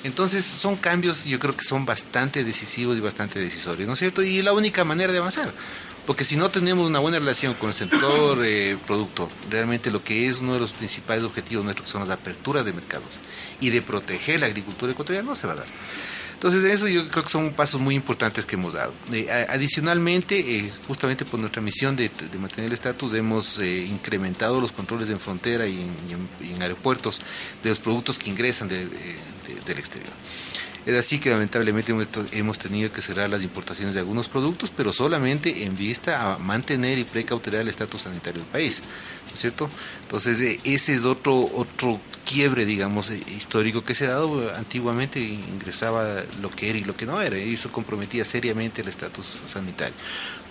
[0.04, 4.22] Entonces son cambios, yo creo que son bastante decisivos y bastante decisorios, ¿no es cierto?
[4.22, 5.52] Y la única manera de avanzar.
[6.06, 10.28] Porque si no tenemos una buena relación con el sector eh, productor, realmente lo que
[10.28, 13.20] es uno de los principales objetivos nuestros, que son las aperturas de mercados
[13.62, 15.68] y de proteger la agricultura ecuatoriana, no se va a dar.
[16.44, 18.94] Entonces, eso yo creo que son pasos muy importantes que hemos dado.
[19.14, 24.74] Eh, adicionalmente, eh, justamente por nuestra misión de, mantener el estatus, hemos eh, incrementado los
[24.74, 25.80] controles en frontera y
[26.42, 27.22] en, aeropuertos
[27.64, 28.68] de los productos que ingresan
[29.66, 30.14] del exterior.
[30.86, 31.94] Es así que lamentablemente
[32.34, 37.00] hemos tenido que cerrar las importaciones de algunos productos, pero solamente en vista a mantener
[37.00, 38.84] y precautelar el estatus sanitario del país,
[39.28, 39.70] ¿no es cierto?
[40.02, 44.54] Entonces ese es otro otro quiebre, digamos, eh, histórico que se ha dado.
[44.56, 48.88] Antiguamente ingresaba lo que era y lo que no era, y eso comprometía seriamente el
[48.88, 49.96] estatus sanitario.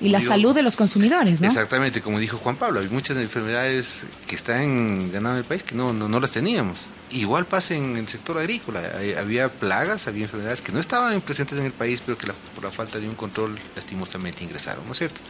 [0.00, 1.48] Y la salud de los consumidores, ¿no?
[1.48, 5.92] Exactamente, como dijo Juan Pablo, hay muchas enfermedades que están ganando el país que no,
[5.92, 6.88] no, no las teníamos.
[7.10, 8.82] Igual pasa en el sector agrícola,
[9.18, 12.70] había plagas, había enfermedades que no estaban presentes en el país, pero que por la
[12.70, 15.20] falta de un control lastimosamente ingresaron, ¿no es cierto?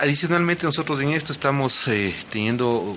[0.00, 2.96] Adicionalmente nosotros en esto estamos eh, teniendo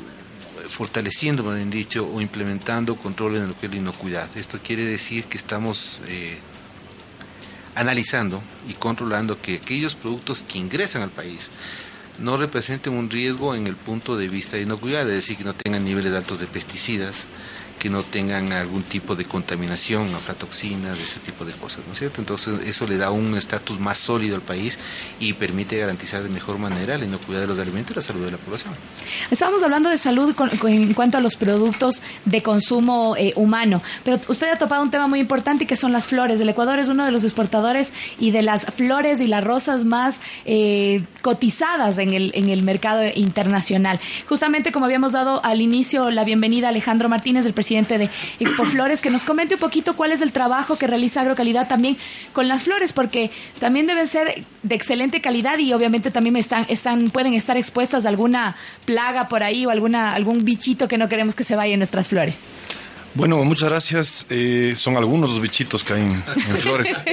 [0.70, 4.30] fortaleciendo, más bien dicho, o implementando controles en lo que es la inocuidad.
[4.38, 6.38] Esto quiere decir que estamos eh,
[7.76, 11.50] analizando y controlando que aquellos productos que ingresan al país
[12.20, 15.54] no representen un riesgo en el punto de vista de inocuidad, es decir, que no
[15.54, 17.26] tengan niveles altos de pesticidas,
[17.82, 22.22] que no tengan algún tipo de contaminación, aflatoxinas, ese tipo de cosas, ¿no es cierto?
[22.22, 24.78] Entonces eso le da un estatus más sólido al país
[25.20, 28.34] y permite garantizar de mejor manera la inocuidad de los alimentos y la salud de
[28.34, 28.76] la población.
[29.32, 30.32] Estábamos hablando de salud
[30.66, 35.08] en cuanto a los productos de consumo eh, humano, pero usted ha topado un tema
[35.08, 36.40] muy importante que son las flores.
[36.40, 40.20] El Ecuador es uno de los exportadores y de las flores y las rosas más
[40.46, 44.00] eh, cotizadas en el, mercado internacional.
[44.30, 48.10] Justamente como habíamos dado al inicio la bienvenida a Alejandro Martínez, el presidente presidente de
[48.40, 51.98] Expo Flores, que nos comente un poquito cuál es el trabajo que realiza Agrocalidad también
[52.34, 57.10] con las flores, porque también deben ser de excelente calidad y obviamente también están, están,
[57.12, 61.34] pueden estar expuestas a alguna plaga por ahí o alguna, algún bichito que no queremos
[61.34, 62.40] que se vaya en nuestras flores.
[63.14, 64.26] Bueno, muchas gracias.
[64.30, 66.24] Eh, son algunos los bichitos que hay en,
[66.58, 67.04] flores.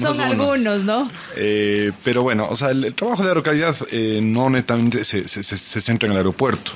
[0.00, 1.10] son algunos, ¿no?
[1.36, 5.80] Eh, pero bueno, o sea, el, trabajo de aerocalidad eh, no netamente se, se, se,
[5.80, 6.72] centra en el aeropuerto.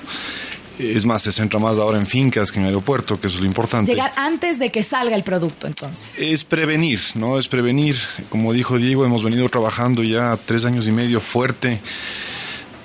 [0.83, 3.47] Es más, se centra más ahora en fincas que en aeropuerto, que eso es lo
[3.47, 3.93] importante.
[3.93, 6.19] Llegar antes de que salga el producto, entonces.
[6.19, 7.39] Es prevenir, ¿no?
[7.39, 7.97] Es prevenir.
[8.29, 11.81] Como dijo Diego, hemos venido trabajando ya tres años y medio fuerte.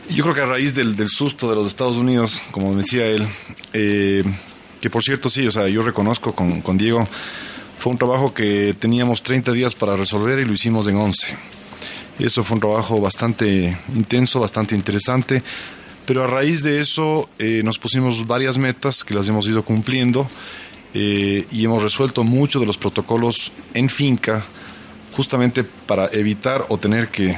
[0.09, 3.27] Yo creo que a raíz del, susto de los Estados Unidos, como decía él,
[3.73, 4.23] eh,
[4.79, 7.03] que por cierto sí, o sea, yo reconozco con, con Diego,
[7.77, 11.35] fue un trabajo que teníamos 30 días para resolver y lo hicimos en 11.
[12.19, 15.43] Eso fue un trabajo bastante intenso, bastante interesante.
[16.07, 20.25] Pero a raíz de eso eh, nos pusimos varias metas que las hemos ido cumpliendo
[20.93, 24.45] eh, y hemos resuelto muchos de los protocolos en finca
[25.11, 27.35] justamente para evitar o tener que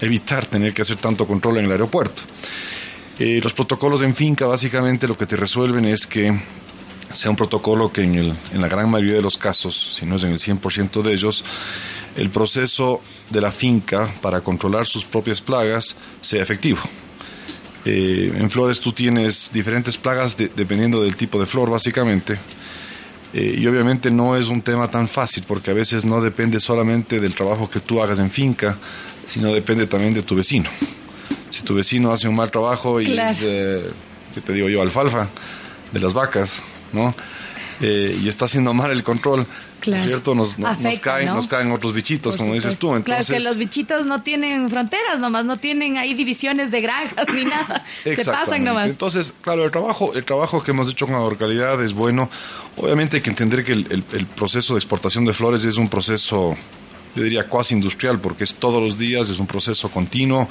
[0.00, 2.22] evitar tener que hacer tanto control en el aeropuerto.
[3.18, 6.32] Eh, los protocolos en finca básicamente lo que te resuelven es que
[7.12, 10.14] sea un protocolo que en, el, en la gran mayoría de los casos, si no
[10.14, 11.44] es en el 100% de ellos,
[12.14, 16.78] el proceso de la finca para controlar sus propias plagas sea efectivo.
[17.84, 22.38] Eh, en flores tú tienes diferentes plagas dependiendo del tipo de flor, básicamente.
[23.32, 27.18] Eh, y obviamente no es un tema tan fácil porque a veces no depende solamente
[27.18, 28.76] del trabajo que tú hagas en finca,
[29.26, 30.70] sino depende también de tu vecino.
[31.50, 33.86] Si tu vecino hace un mal trabajo y es, eh,
[34.34, 35.28] ¿qué te digo yo?, alfalfa
[35.92, 36.60] de las vacas,
[36.92, 37.14] ¿no?
[37.80, 39.46] Eh, y está haciendo mal el control,
[39.80, 40.34] ¿cierto?
[40.34, 42.94] Nos, nos, caen, nos caen otros bichitos, como dices tú.
[42.96, 47.26] Entonces, claro que los bichitos no tienen fronteras nomás, no tienen ahí divisiones de granjas
[47.32, 47.84] ni nada.
[48.02, 48.88] Se pasan nomás.
[48.88, 52.28] Entonces, claro, el trabajo, el trabajo que hemos hecho con Agrocalidad es bueno.
[52.76, 56.56] Obviamente hay que entender que el, el proceso de exportación de flores es un proceso
[57.14, 60.48] yo diría cuasi industrial, porque es todos los días, es un proceso continuo,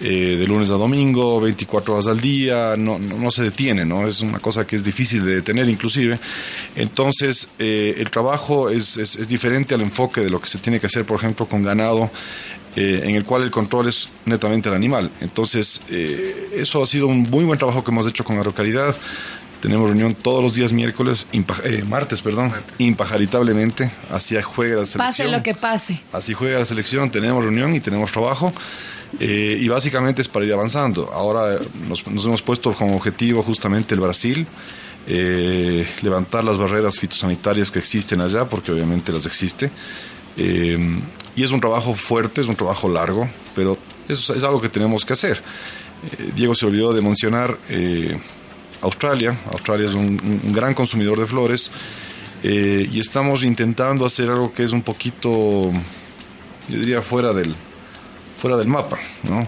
[0.00, 4.06] eh, de lunes a domingo, 24 horas al día, no, no, se detiene, ¿no?
[4.06, 6.18] Es una cosa que es difícil de detener inclusive.
[6.76, 10.86] Entonces, eh, el trabajo es, es, diferente al enfoque de lo que se tiene que
[10.86, 12.10] hacer, por ejemplo, con ganado,
[12.76, 15.10] eh, en el cual el control es netamente el animal.
[15.20, 15.80] Entonces,
[16.52, 18.94] eso ha sido un muy buen trabajo que hemos hecho con Aerocalidad.
[19.60, 23.90] Tenemos reunión todos los días miércoles, eh, martes, perdón, impajaritablemente.
[24.10, 25.06] Así juega la selección.
[25.06, 26.00] Pase lo que pase.
[26.12, 27.10] Así juega la selección.
[27.10, 28.52] Tenemos reunión y tenemos trabajo.
[29.18, 31.10] Eh, y básicamente es para ir avanzando.
[31.12, 34.46] Ahora nos, hemos puesto como objetivo justamente el Brasil,
[35.08, 39.70] eh, levantar las barreras fitosanitarias que existen allá, porque obviamente las existe.
[40.36, 43.76] y es un trabajo fuerte, es un trabajo largo, pero
[44.08, 45.42] eso es algo que tenemos que hacer.
[46.36, 47.58] Diego se olvidó de mencionar
[48.82, 49.36] Australia.
[49.52, 50.18] Australia es un,
[50.52, 51.70] gran consumidor de flores
[52.42, 57.54] eh, y estamos intentando hacer algo que es un poquito, yo diría, fuera del,
[58.36, 59.40] fuera del mapa, ¿no?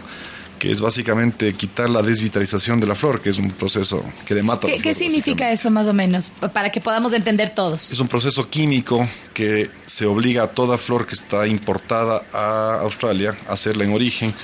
[0.60, 4.42] que es básicamente quitar la desvitalización de la flor, que es un proceso que le
[4.42, 4.66] mata.
[4.66, 6.30] ¿Qué, ¿qué significa eso más o menos?
[6.52, 7.90] Para que podamos entender todos.
[7.90, 13.34] Es un proceso químico que se obliga a toda flor que está importada a Australia
[13.48, 14.34] a hacerla en origen,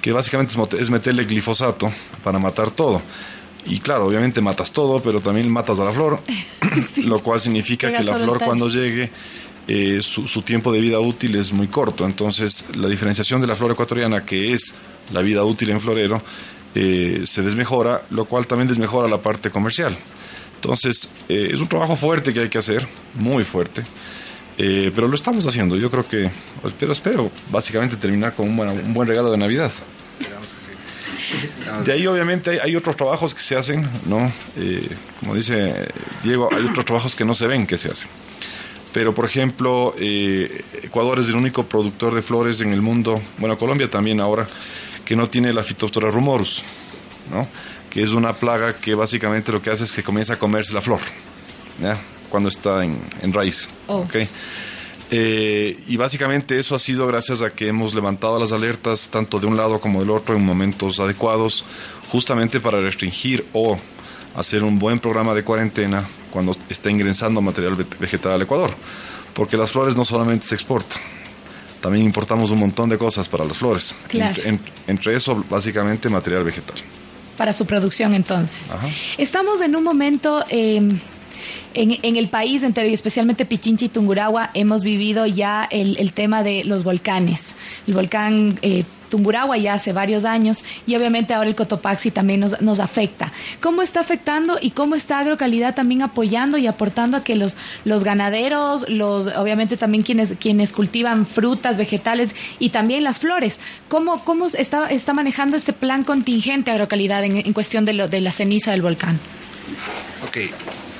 [0.00, 1.92] que básicamente es meterle glifosato
[2.24, 3.02] para matar todo.
[3.66, 6.20] Y claro, obviamente matas todo, pero también matas a la flor,
[7.04, 9.10] lo cual significa que la flor cuando llegue,
[9.68, 12.04] eh, su, tiempo de vida útil es muy corto.
[12.04, 14.74] Entonces, la diferenciación de la flor ecuatoriana, que es
[15.12, 16.20] la vida útil en florero,
[16.74, 19.94] eh, se desmejora, lo cual también desmejora la parte comercial.
[20.56, 23.82] Entonces, eh, es un trabajo fuerte que hay que hacer, muy fuerte.
[24.56, 25.76] pero lo estamos haciendo.
[25.76, 26.30] Yo creo que,
[26.64, 29.72] espero, espero, básicamente terminar con un buen, un buen regalo de Navidad.
[31.84, 34.30] De ahí obviamente hay, otros trabajos que se hacen, ¿no?
[34.56, 34.88] Eh,
[35.20, 35.88] como dice
[36.22, 38.10] Diego, hay otros trabajos que no se ven que se hacen.
[38.92, 43.56] Pero, por ejemplo, eh, Ecuador es el único productor de flores en el mundo, bueno,
[43.56, 44.46] Colombia también ahora,
[45.04, 46.62] que no tiene la Phytophthora rumorus,
[47.30, 47.46] ¿no?
[47.88, 50.80] que es una plaga que básicamente lo que hace es que comienza a comerse la
[50.80, 51.00] flor,
[51.80, 51.96] ¿ya?
[52.28, 53.68] cuando está en, en raíz.
[53.86, 53.98] Oh.
[53.98, 54.16] ¿ok?
[55.12, 59.46] Eh, y básicamente eso ha sido gracias a que hemos levantado las alertas tanto de
[59.46, 61.64] un lado como del otro en momentos adecuados,
[62.08, 63.76] justamente para restringir o
[64.36, 68.74] hacer un buen programa de cuarentena cuando está ingresando material ve- vegetal al Ecuador.
[69.34, 71.00] Porque las flores no solamente se exportan,
[71.80, 73.94] también importamos un montón de cosas para las flores.
[74.08, 74.28] Claro.
[74.36, 76.76] Entre, en- entre eso, básicamente, material vegetal.
[77.36, 78.70] para su producción entonces.
[78.70, 78.86] Ajá.
[79.16, 80.80] Estamos en un momento eh,
[81.74, 86.42] en, en el país entero y especialmente Pichincha y Tungurahua hemos vivido ya el, tema
[86.42, 87.54] de los volcanes.
[87.86, 88.84] El volcán eh,
[89.60, 93.32] ya hace varios años y obviamente ahora el Cotopaxi también nos, afecta.
[93.60, 98.04] ¿Cómo está afectando y cómo está Agrocalidad también apoyando y aportando a que los, los
[98.04, 103.58] ganaderos, los, obviamente también quienes, quienes cultivan frutas, vegetales y también las flores,
[103.88, 108.20] cómo, cómo está, está manejando este plan contingente Agrocalidad en, en cuestión de, lo, de
[108.20, 109.18] la ceniza del volcán?
[110.26, 110.38] Ok.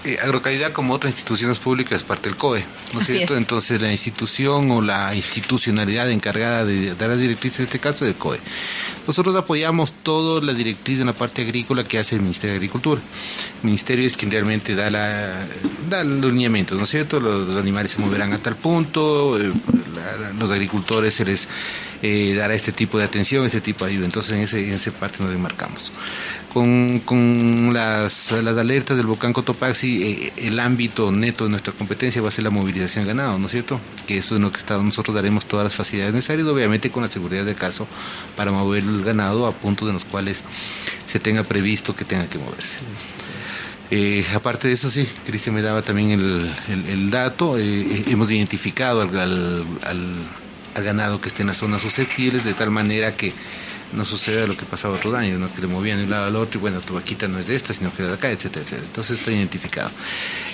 [0.05, 3.34] Eh, Agrocalidad, como otras instituciones públicas, es parte del COE, ¿no es cierto?
[3.34, 3.38] es.
[3.38, 8.12] Entonces, la institución o la institucionalidad encargada de dar las directrices, en este caso, es
[8.12, 8.38] el COE.
[9.07, 13.01] Nosotros apoyamos toda la directriz en la parte agrícola que hace el Ministerio de Agricultura.
[13.62, 15.46] El Ministerio es quien realmente da, la,
[15.88, 17.20] da los lineamientos, ¿no es cierto?
[17.20, 19.53] Los, los animales se moverán a tal punto, eh,
[19.94, 21.46] la- la- los agricultores se les
[22.03, 24.07] eh, dará este tipo de atención, este tipo de ayuda.
[24.07, 25.92] Entonces, en ese, en esa parte nos demarcamos.
[26.53, 32.20] Con, con las, las alertas del volcán Cotopaxi, eh, el ámbito neto de nuestra competencia
[32.20, 33.80] va a ser la movilización ganado, ¿no es cierto?
[34.09, 37.09] Que eso es lo que está, nosotros daremos todas las facilidades necesarias, obviamente con la
[37.09, 37.86] seguridad del caso,
[38.36, 40.42] para mover el ganado a puntos en los cuales
[41.07, 42.78] se tenga previsto que tenga que moverse.
[43.92, 46.51] Eh, aparte de eso, sí, Cristian me daba también el,
[46.88, 47.57] el- dato.
[47.59, 49.64] hemos identificado al-
[50.75, 53.33] al ganado que esté en las zonas susceptibles de tal manera que
[53.93, 55.53] no suceda lo que pasaba otros años, ¿no?
[55.53, 57.57] que le movían de un lado al otro y bueno, tu vaquita no es de
[57.57, 58.87] esta, sino que es de acá, etcétera, etcétera.
[58.87, 59.91] Entonces está identificado.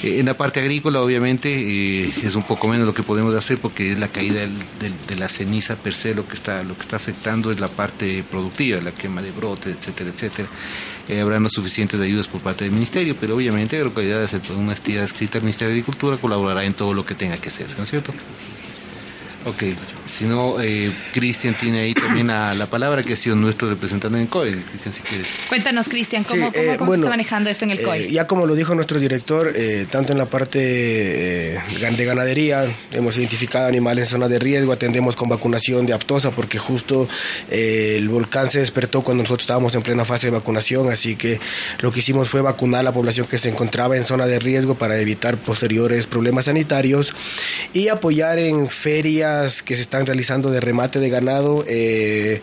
[0.03, 3.59] Eh, en la parte agrícola, obviamente, eh, es un poco menos lo que podemos hacer
[3.59, 6.75] porque es la caída del- del- de la ceniza per se lo que está lo
[6.77, 10.49] que está afectando es la parte productiva, la quema de brotes, etcétera, etcétera.
[11.07, 15.05] Eh, habrá no suficientes ayudas por parte del ministerio, pero obviamente Agrocalidad, es una entidad
[15.05, 17.91] escrita al Ministerio de Agricultura, colaborará en todo lo que tenga que hacer, ¿no es
[17.91, 18.14] cierto?
[19.47, 19.62] Ok,
[20.12, 24.16] si no, eh, Cristian tiene ahí también la, la palabra que ha sido nuestro representante
[24.16, 24.61] en el COE.
[24.70, 25.28] Cristian, si quieres.
[25.49, 27.82] Cuéntanos, Cristian, ¿cómo, Sí, cómo- eh, cómo bueno, se está manejando esto en el eh,
[27.84, 28.11] COI?
[28.11, 31.61] ya como lo dijo nuestro director, eh, tanto en la parte eh,
[31.97, 36.59] de ganadería, hemos identificado animales en zona de riesgo, atendemos con vacunación de aptosa, porque
[36.59, 37.09] justo
[37.49, 41.38] eh, el volcán se despertó cuando nosotros estábamos en plena fase de vacunación, así que
[41.80, 44.74] lo que hicimos fue vacunar a la población que se encontraba en zona de riesgo
[44.74, 47.12] para evitar posteriores problemas sanitarios
[47.72, 51.64] y apoyar en ferias que se están realizando de remate de ganado.
[51.68, 52.41] eh,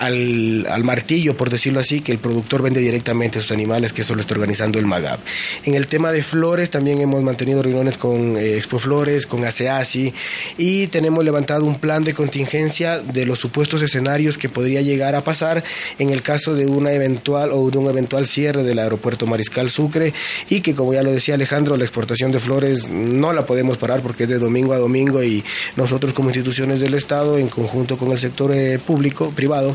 [0.00, 4.14] al, al martillo, por decirlo así, que el productor vende directamente sus animales, que eso
[4.14, 5.18] lo está organizando el MAGAB.
[5.64, 10.14] En el tema de flores también hemos mantenido reuniones con eh, Expo Flores, con ASEASI
[10.56, 15.20] y tenemos levantado un plan de contingencia de los supuestos escenarios que podría llegar a
[15.20, 15.62] pasar
[15.98, 20.14] en el caso de una eventual o de un eventual cierre del aeropuerto Mariscal Sucre
[20.48, 24.00] y que como ya lo decía Alejandro, la exportación de flores no la podemos parar
[24.00, 25.44] porque es de domingo a domingo y
[25.76, 29.74] nosotros como instituciones del Estado en conjunto con el sector eh, público, privado,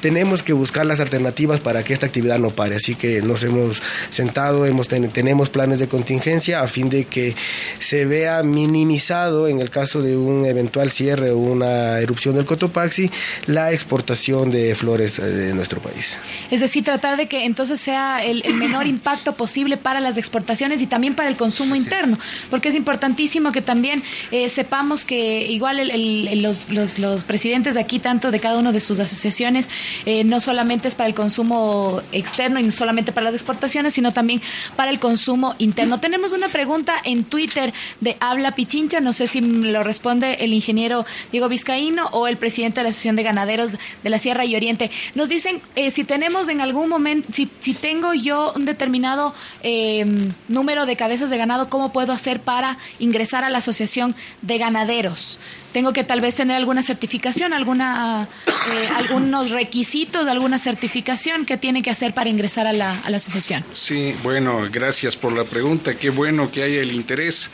[0.00, 2.74] tenemos que buscar las alternativas para que esta actividad no pare.
[2.74, 3.80] Así que nos hemos
[4.10, 7.36] sentado, hemos ten- tenemos planes de contingencia a fin de que
[7.78, 13.08] se vea minimizado en el caso de un eventual cierre o una erupción del Cotopaxi
[13.46, 16.18] la exportación de flores eh, de nuestro país.
[16.50, 20.82] Es decir, tratar de que entonces sea el, el menor impacto posible para las exportaciones
[20.82, 22.18] y también para el consumo interno,
[22.50, 27.80] porque es importantísimo que también eh, sepamos que igual el- el- los, los- presidentes de
[27.80, 29.68] aquí, tanto de cada una de sus asociaciones,
[30.06, 34.12] eh, no solamente es para el consumo externo y no solamente para las exportaciones, sino
[34.12, 34.40] también
[34.76, 35.98] para el consumo interno.
[36.00, 41.04] Tenemos una pregunta en Twitter de Habla Pichincha, no sé si lo responde el ingeniero
[41.32, 44.90] Diego Vizcaíno o el presidente de la Asociación de Ganaderos de la Sierra y Oriente.
[45.14, 50.04] Nos dicen eh, si tenemos en algún momento, si, si tengo yo un determinado eh,
[50.48, 55.38] número de cabezas de ganado, ¿cómo puedo hacer para ingresar a la Asociación de Ganaderos?
[55.74, 61.82] Tengo que tal vez tener alguna certificación, alguna, eh, algunos requisitos, alguna certificación que tiene
[61.82, 63.64] que hacer para ingresar a la, asociación.
[63.72, 65.96] Sí, bueno, gracias por la pregunta.
[65.96, 67.50] Qué bueno que haya el interés.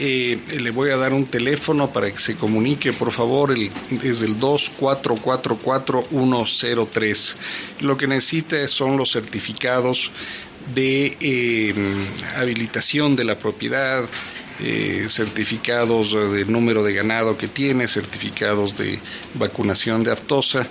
[0.00, 3.70] Eh, le voy a dar un teléfono para que se comunique, por favor, el,
[4.02, 7.34] es el 2444103.
[7.82, 10.10] Lo que necesita son los certificados
[10.74, 11.72] de eh,
[12.36, 14.08] habilitación de la propiedad,
[14.62, 18.98] eh, certificados de número de ganado que tiene, certificados de
[19.34, 20.66] vacunación de aftosa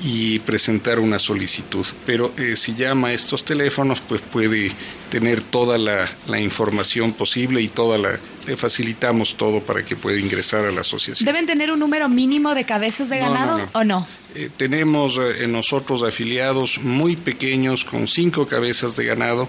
[0.00, 1.86] y presentar una solicitud.
[2.04, 4.72] Pero eh, si llama a estos teléfonos, pues puede
[5.10, 10.18] tener toda la, la información posible y toda la, le facilitamos todo para que pueda
[10.18, 11.26] ingresar a la asociación.
[11.26, 13.70] ¿Deben tener un número mínimo de cabezas de No, no, ganado no.
[13.72, 14.08] o no?
[14.34, 19.48] Eh, tenemos eh, en nosotros afiliados muy pequeños con cinco cabezas de ganado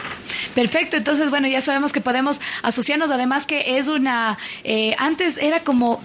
[0.54, 5.64] Perfecto, entonces bueno, ya sabemos que podemos asociarnos, además que es una, eh, antes era
[5.64, 6.02] como...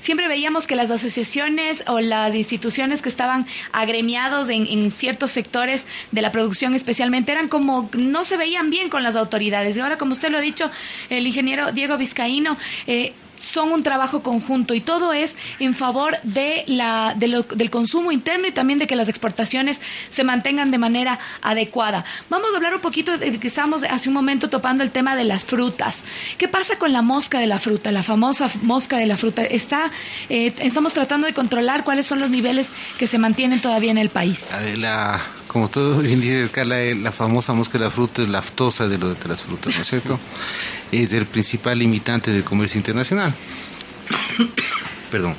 [0.00, 5.86] Siempre veíamos que las asociaciones o las instituciones que estaban agremiados en, en ciertos sectores
[6.12, 9.76] de la producción especialmente eran como no se veían bien con las autoridades.
[9.76, 10.70] Y ahora, como usted lo ha dicho,
[11.10, 16.64] el ingeniero Diego Vizcaíno, eh, son un trabajo conjunto y todo es en favor de
[16.66, 19.80] la, de lo- del consumo interno y también de que las exportaciones
[20.10, 22.04] se mantengan de manera adecuada.
[22.28, 25.24] Vamos a hablar un poquito de que estábamos hace un momento topando el tema de
[25.24, 26.02] las frutas.
[26.36, 29.42] ¿Qué pasa con la mosca de la fruta, la famosa mosca de la fruta?
[29.42, 29.90] Está,
[30.28, 32.68] eh, estamos tratando de controlar cuáles son los niveles
[32.98, 34.46] que se mantienen todavía en el país.
[34.76, 38.38] La, como todo bien dice Carla, eh, la famosa mosca de la fruta es la
[38.38, 40.20] aftosa de, lo, de las frutas, ¿no es cierto?
[40.92, 43.34] Es el principal limitante del comercio internacional.
[45.10, 45.34] Perdón.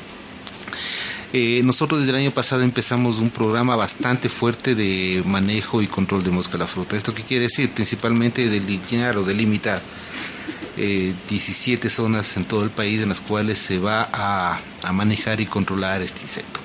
[1.31, 6.23] Eh, nosotros desde el año pasado empezamos un programa bastante fuerte de manejo y control
[6.23, 6.97] de mosca de la fruta.
[6.97, 7.69] ¿Esto qué quiere decir?
[7.69, 9.79] Principalmente delinear o delimitar
[10.75, 15.45] eh, 17 zonas en todo el país en las cuales se va a manejar y
[15.45, 16.59] controlar este insecto.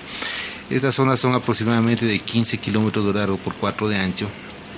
[0.71, 4.29] Estas zonas son aproximadamente de 15 kilómetros de largo por 4 de ancho,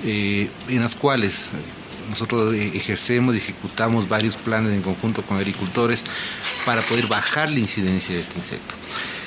[0.05, 1.47] eh, en las cuales
[2.11, 6.03] nosotros eh, ejercemos y ejecutamos varios planes en conjunto con agricultores
[6.65, 8.75] para poder bajar la incidencia de este insecto.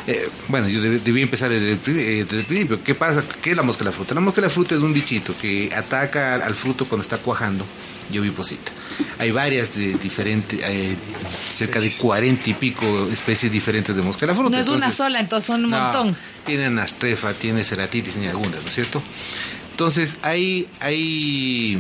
[0.08, 1.94] Eh, bueno, yo deb- debí empezar desde el, pri-
[2.24, 2.84] desde el principio.
[2.84, 3.24] ¿Qué pasa?
[3.42, 4.14] ¿Qué es la mosca de la fruta?
[4.16, 7.18] La mosca de la fruta es un bichito que ataca al, al fruto cuando está
[7.18, 7.66] cuajando
[8.12, 8.72] y oviposita.
[9.18, 10.96] Hay varias de diferentes, eh,
[11.52, 14.50] cerca de 40 y pico especies diferentes de mosca de la fruta.
[14.50, 16.16] No es una sola, entonces son un no, montón.
[16.46, 19.02] Tienen astrefa, tiene ceratitis y algunas, ¿no es cierto?
[19.72, 21.78] Entonces, hay, hay,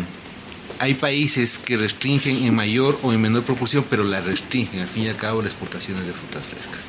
[0.80, 5.03] hay países que restringen en mayor o en menor proporción, pero la restringen, al fin
[5.03, 6.80] y al cabo, las exportaciones de frutas frescas.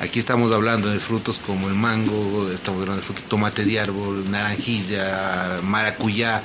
[0.00, 4.30] Aquí estamos hablando de frutos como el mango, estamos hablando de frutos tomate de árbol,
[4.30, 6.42] naranjilla, maracuyá,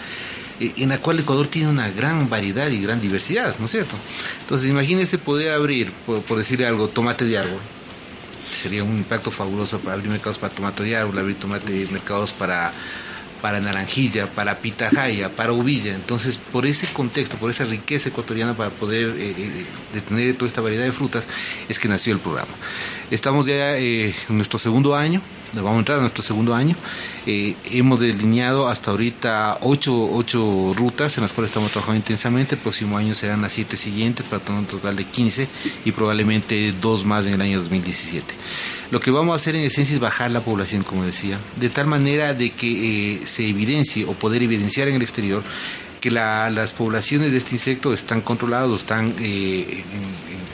[0.78, 3.96] en la cual Ecuador tiene una gran variedad y gran diversidad, ¿no es cierto?
[4.42, 7.60] Entonces, imagínense poder abrir, por, por decirle algo, tomate de árbol,
[8.54, 12.72] sería un impacto fabuloso para abrir mercados para tomate de árbol, abrir tomate mercados para
[13.44, 15.94] para naranjilla, para pitahaya, para uvilla.
[15.94, 20.62] Entonces, por ese contexto, por esa riqueza ecuatoriana para poder eh, eh, detener toda esta
[20.62, 21.28] variedad de frutas,
[21.68, 22.54] es que nació el programa.
[23.12, 25.22] Estamos ya eh, en nuestro segundo año,
[25.62, 26.76] vamos a entrar a nuestro segundo año.
[27.26, 32.56] Eh, hemos delineado hasta ahorita ocho, ocho rutas en las cuales estamos trabajando intensamente.
[32.56, 35.48] El próximo año serán las siete siguientes para tener un total de 15
[35.86, 38.34] y probablemente dos más en el año 2017.
[38.92, 41.88] Lo que vamos a hacer en esencia es bajar la población, como decía, de tal
[41.88, 45.44] manera de que eh, se evidencie o poder evidenciar en el exterior
[46.00, 50.53] que la- las poblaciones de este insecto están controladas o están eh, en- en-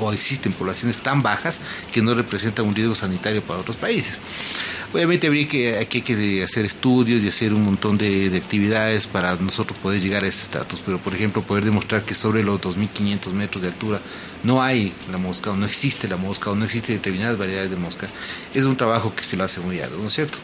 [0.00, 1.60] o, existen poblaciones tan bajas
[1.92, 4.20] que no representan un riesgo sanitario para otros países.
[4.92, 9.06] Obviamente habría que, aquí hay que hacer estudios y hacer un montón de, de actividades
[9.06, 12.60] para nosotros poder llegar a ese estatus, pero por ejemplo poder demostrar que sobre los
[12.60, 14.00] 2.500 metros de altura
[14.46, 17.76] no hay la mosca o no existe la mosca o no existen determinadas variedades de
[17.76, 18.06] mosca,
[18.54, 20.38] es un trabajo que se lo hace muy arduo, ¿no es cierto?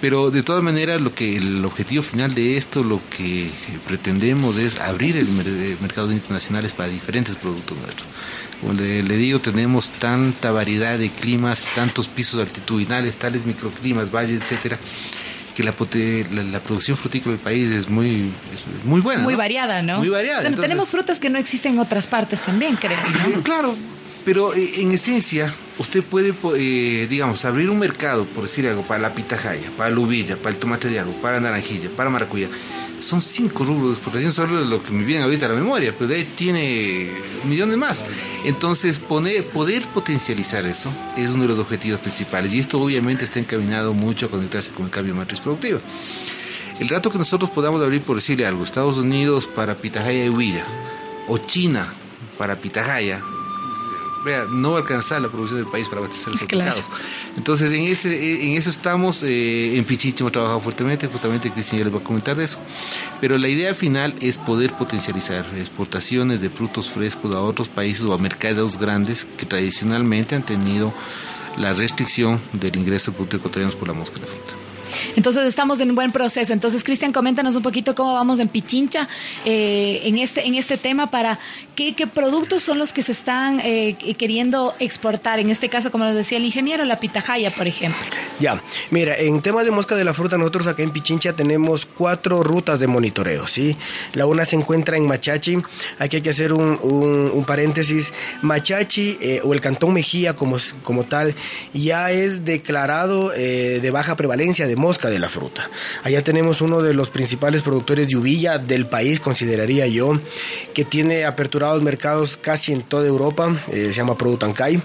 [0.00, 3.50] Pero de todas maneras lo que el objetivo final de esto, lo que
[3.86, 8.08] pretendemos es abrir el, el mercado internacionales para diferentes productos nuestros.
[8.76, 14.78] Le, le digo, tenemos tanta variedad de climas, tantos pisos altitudinales, tales microclimas, valles, etcétera,
[15.56, 15.74] que la,
[16.32, 19.22] la, la producción frutícola del país es muy, es muy buena.
[19.22, 19.38] Muy ¿no?
[19.38, 19.98] variada, ¿no?
[19.98, 20.38] Muy variada.
[20.42, 22.98] Bueno, entonces- tenemos frutas que no existen en otras partes también, creo,
[23.34, 23.42] ¿no?
[23.42, 23.74] Claro,
[24.24, 29.00] pero eh, en esencia, usted puede, eh, digamos, abrir un mercado, por decir algo, para
[29.00, 32.48] la pitahaya, para la uvilla, para el tomate de árbol, para la naranjilla, para maracuyá.
[33.02, 36.08] Son cinco rubros de exportación, solo lo que me viene ahorita a la memoria, pero
[36.08, 37.10] de ahí tiene
[37.44, 38.04] millones más.
[38.44, 42.54] Entonces, poner, poder potencializar eso es uno de los objetivos principales.
[42.54, 45.80] Y esto obviamente está encaminado mucho a conectarse con el cambio de matriz productiva.
[46.78, 50.64] El rato que nosotros podamos abrir, por decirle algo, Estados Unidos para pitahaya y uvilla,
[51.26, 51.92] o China
[52.38, 53.20] para pitahaya,
[54.24, 56.64] vea, no va a alcanzar la producción del país para abastecer los Claro.
[56.76, 56.90] mercados.
[57.36, 59.22] Entonces, en, ese, en eso estamos.
[59.22, 62.58] eh, en Pichincha hemos trabajado fuertemente, justamente Cristian ya les va a comentar de eso.
[63.20, 68.12] Pero la idea final es poder potencializar exportaciones de frutos frescos a otros países o
[68.12, 70.92] a mercados grandes que tradicionalmente han tenido
[71.58, 74.54] la restricción del ingreso de productos ecuatorianos por la mosca de la fruta.
[75.16, 76.52] Entonces estamos en un buen proceso.
[76.52, 79.08] Entonces, Cristian, coméntanos un poquito cómo vamos en Pichincha
[79.44, 81.38] eh, en, este, en este tema para
[81.74, 85.38] qué, qué productos son los que se están eh, queriendo exportar.
[85.40, 88.00] En este caso, como nos decía el ingeniero, la pitahaya, por ejemplo.
[88.40, 92.42] Ya, mira, en temas de mosca de la fruta, nosotros acá en Pichincha tenemos cuatro
[92.42, 93.76] rutas de monitoreo, ¿sí?
[94.14, 95.58] La una se encuentra en Machachi,
[95.98, 98.12] aquí hay que hacer un, un- paréntesis.
[98.42, 101.34] Machachi, eh, o el Cantón Mejía como, como tal,
[101.74, 105.70] ya es declarado eh, de baja prevalencia de mosca de la fruta.
[106.02, 110.12] Allá tenemos uno de los principales productores de uvilla del país, consideraría yo,
[110.74, 114.80] que tiene aperturados mercados casi en toda Europa, eh, se llama Produtancay.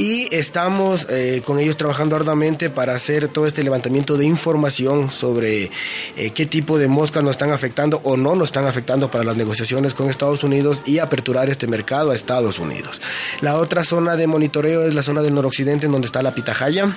[0.00, 5.70] Y estamos eh, con ellos trabajando arduamente para hacer todo este levantamiento de información sobre
[6.16, 9.36] eh, qué tipo de moscas nos están afectando o no nos están afectando para las
[9.36, 12.98] negociaciones con Estados Unidos y aperturar este mercado a Estados Unidos.
[13.42, 16.88] La otra zona de monitoreo es la zona del noroccidente en donde está la pitahaya.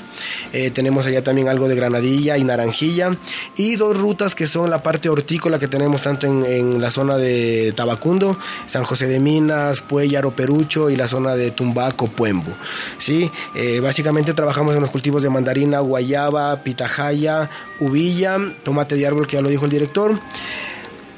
[0.54, 3.12] Eh, tenemos allá también algo de granadilla y naranjilla.
[3.56, 7.18] Y dos rutas que son la parte hortícola que tenemos tanto en, en la zona
[7.18, 12.52] de Tabacundo, San José de Minas, Puellaro, Perucho y la zona de Tumbaco, Puembo.
[12.98, 13.30] ¿sí?
[13.56, 19.38] Eh, básicamente trabajamos en los cultivos de mandarina, guayaba, pitahaya, uvilla, tomate de árbol que
[19.38, 20.14] ya lo dijo el director.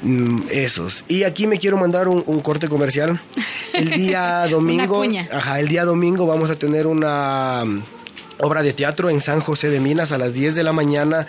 [0.02, 1.04] Mm, esos.
[1.08, 3.20] Y aquí me quiero mandar un, un corte comercial.
[3.72, 5.02] El día domingo,
[5.32, 7.64] ajá, el día domingo vamos a tener una
[8.40, 11.26] obra de teatro en San José de Minas a las 10 de la mañana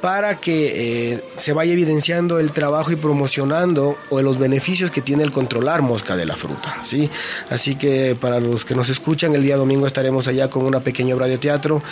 [0.00, 5.22] para que eh, se vaya evidenciando el trabajo y promocionando o los beneficios que tiene
[5.22, 7.10] el controlar mosca de la fruta, ¿sí?
[7.50, 11.14] Así que para los que nos escuchan, el día domingo estaremos allá con una pequeña
[11.14, 11.82] obra de teatro.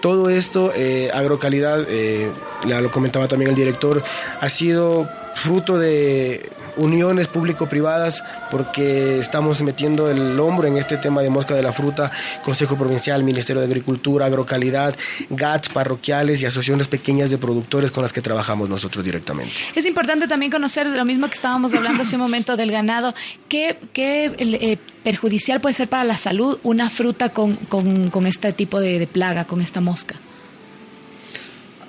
[0.00, 2.30] Todo esto, eh, agrocalidad, eh,
[2.66, 4.02] ya lo comentaba también el director,
[4.40, 11.30] ha sido fruto de uniones público-privadas porque estamos metiendo el hombro en este tema de
[11.30, 12.10] mosca de la fruta,
[12.44, 14.96] Consejo Provincial, Ministerio de Agricultura, Agrocalidad,
[15.30, 19.52] GATS, parroquiales y asociaciones pequeñas de productores con las que trabajamos nosotros directamente.
[19.74, 23.14] Es importante también conocer lo mismo que estábamos hablando hace un momento del ganado.
[23.48, 28.52] ¿Qué, qué eh, perjudicial puede ser para la salud una fruta con, con, con este
[28.52, 30.14] tipo de, de plaga, con esta mosca?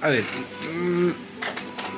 [0.02, 0.24] A ver,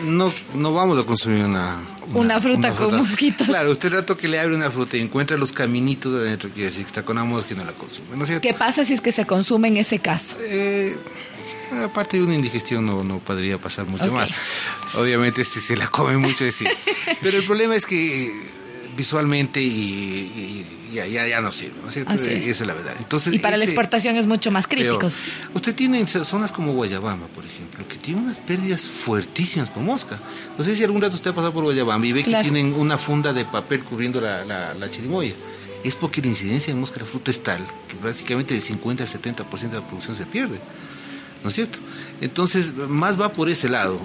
[0.06, 1.82] no, no vamos a consumir una...
[2.14, 3.48] Una fruta con mosquitos.
[3.48, 6.70] Claro, usted rato que le abre una fruta y encuentra los caminitos de adentro, quiere
[6.70, 8.16] decir que está con una mosca y no la consume.
[8.16, 8.40] ¿no es?
[8.40, 10.38] ¿Qué pasa si es que se consume en ese caso?
[10.42, 10.96] Eh,
[11.84, 14.34] aparte de una indigestión no, no podría pasar mucho más.
[14.94, 16.66] Obviamente si se la come mucho, sí.
[17.22, 18.32] Pero el problema es que eh,
[18.96, 22.12] visualmente y, y ya, ya, ya no sirve, ¿no es cierto?
[22.14, 22.48] Así es.
[22.48, 22.94] Esa es la verdad.
[22.98, 24.80] Entonces, Y para la exportación es mucho más Peor.
[24.82, 25.18] críticos.
[25.54, 30.20] Usted tiene en zonas como Guayabamba, por ejemplo, que tiene unas pérdidas fuertísimas por mosca.
[30.58, 32.44] No sé si algún rato usted ha pasado por Guayabamba y ve Claro.
[32.44, 35.34] que tienen una funda de papel cubriendo la, la, la chirimoya.
[35.84, 39.10] Es porque la incidencia de mosca de fruta es tal que prácticamente del 50 al
[39.10, 40.60] 70% de la producción se pierde.
[41.44, 41.78] ¿No es cierto?
[42.22, 44.00] Entonces, más va por ese lado.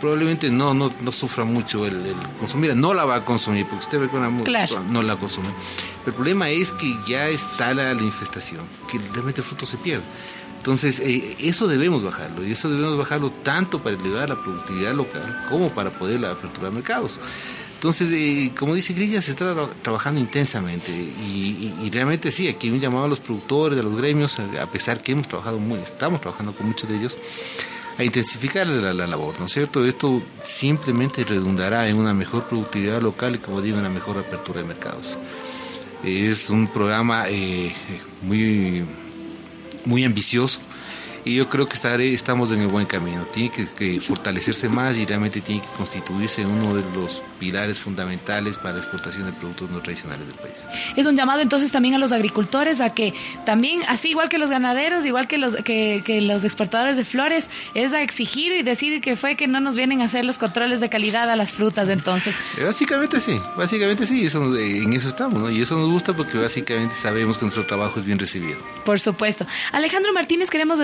[0.00, 2.76] Probablemente no, no, no sufra mucho el, el consumir.
[2.76, 4.82] No la va a consumir, porque usted ve con la Claro.
[4.90, 5.48] no la consume.
[6.06, 10.04] El problema es que ya está la, la infestación, que realmente el fruto se pierde.
[10.58, 15.46] Entonces, eh, eso debemos bajarlo, y eso debemos bajarlo tanto para elevar la productividad local
[15.48, 17.20] como para poder aperturar mercados.
[17.86, 22.80] Entonces, eh, como dice Grilla, se está tra- trabajando intensamente y, realmente sí, aquí un
[22.80, 26.52] llamado a los productores, a los gremios, a pesar que hemos trabajado muy, estamos trabajando
[26.52, 27.16] con muchos de ellos,
[27.96, 29.84] a intensificar la, la labor, ¿no es cierto?
[29.84, 34.66] Esto simplemente redundará en una mejor productividad local y, como digo, una mejor apertura de
[34.66, 35.16] mercados.
[36.02, 37.72] Es un programa eh,
[38.20, 38.84] muy,
[39.84, 40.58] muy ambicioso
[41.26, 43.24] y yo creo que estaré, estamos en el buen camino.
[43.34, 48.56] Tiene que, que fortalecerse más y realmente tiene que constituirse uno de los pilares fundamentales
[48.56, 50.64] para la exportación de productos no tradicionales del país.
[50.94, 53.12] Es un llamado entonces también a los agricultores a que
[53.44, 57.48] también, así igual que los ganaderos, igual que los que, que los exportadores de flores,
[57.74, 60.78] es a exigir y decir que fue que no nos vienen a hacer los controles
[60.78, 62.36] de calidad a las frutas entonces.
[62.56, 65.50] Eh, Básicamente sí, básicamente sí, eso, eh, en eso estamos, ¿no?
[65.50, 68.58] Y eso nos gusta porque básicamente sabemos que nuestro trabajo es bien recibido.
[68.84, 69.44] Por supuesto.
[69.72, 70.78] Alejandro Martínez, queremos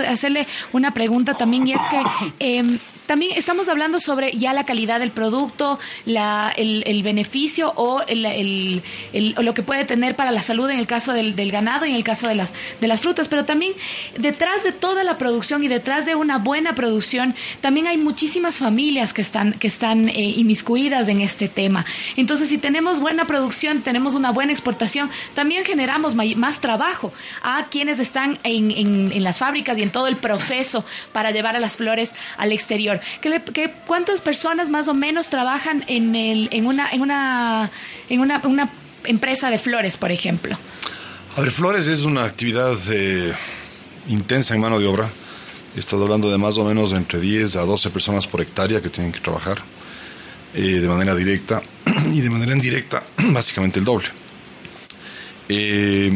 [0.72, 2.03] una pregunta también y es que,
[2.41, 8.82] eh, también estamos hablando sobre ya la calidad del producto, la, el, beneficio o el,
[9.12, 12.05] lo que puede tener para la salud en el caso del, ganado y en el
[12.05, 13.72] caso de las, de las frutas, pero también
[14.16, 19.12] detrás de toda la producción y detrás de una buena producción, también hay muchísimas familias
[19.12, 21.84] que están, que están eh, inmiscuidas en este tema.
[22.16, 27.98] Entonces, si tenemos buena producción, tenemos una buena exportación, también generamos más trabajo a quienes
[27.98, 32.12] están en, en, las fábricas y en todo el proceso para llevar a las flores
[32.36, 33.00] al exterior.
[33.20, 37.70] ¿Qué, cuántas personas más o menos trabajan en, una
[39.05, 40.57] empresa de flores, por ejemplo?
[41.36, 43.32] A ver, flores es una actividad eh,
[44.09, 45.09] intensa en mano de obra.
[45.74, 49.12] Estás hablando de más o menos entre 10 a 12 personas por hectárea que tienen
[49.12, 49.59] que trabajar
[50.55, 51.62] eh, de manera directa
[52.12, 54.09] y de manera indirecta, básicamente el doble.
[55.48, 56.12] Eh,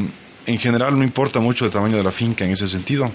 [0.46, 3.10] en general no importa mucho el tamaño de la finca en ese sentido.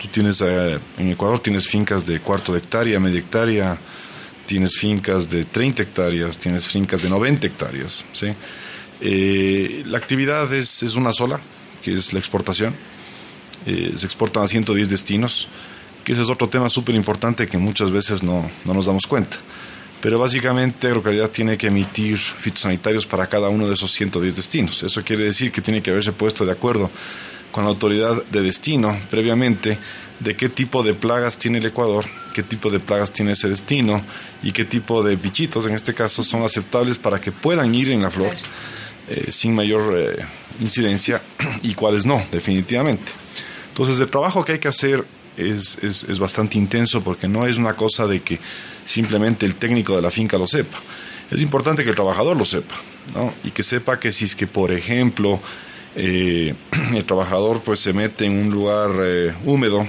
[0.00, 3.78] Tú tienes, eh, en Ecuador tienes fincas de cuarto de hectárea, media hectárea,
[4.46, 8.02] tienes fincas de 30 hectáreas, tienes fincas de 90 hectáreas.
[8.14, 8.28] ¿sí?
[9.02, 11.38] Eh, la actividad es, es, una sola,
[11.82, 12.74] que es la exportación.
[13.66, 15.48] se exportan a 110 destinos,
[16.02, 19.36] que ese es otro tema súper importante que muchas veces no, no nos damos cuenta.
[20.00, 24.82] Pero básicamente Agrocalidad tiene que emitir fitosanitarios para cada uno de esos 110 destinos.
[24.82, 26.90] Eso quiere decir que tiene que haberse puesto de acuerdo
[27.50, 29.78] con la autoridad de destino previamente
[30.18, 34.00] de qué tipo de plagas tiene el Ecuador, qué tipo de plagas tiene ese destino
[34.42, 38.02] y qué tipo de bichitos en este caso son aceptables para que puedan ir en
[38.02, 38.34] la flor
[39.08, 40.24] eh, sin mayor eh,
[40.60, 41.22] incidencia
[41.62, 43.12] y cuáles no, definitivamente.
[43.68, 47.56] Entonces el trabajo que hay que hacer es, es, es bastante intenso porque no es
[47.56, 48.38] una cosa de que
[48.84, 50.78] simplemente el técnico de la finca lo sepa.
[51.30, 52.74] Es importante que el trabajador lo sepa,
[53.14, 53.32] ¿no?
[53.44, 55.40] Y que sepa que si es que, por ejemplo,
[56.02, 56.54] eh,
[56.94, 59.86] el trabajador pues se mete en un lugar eh, húmedo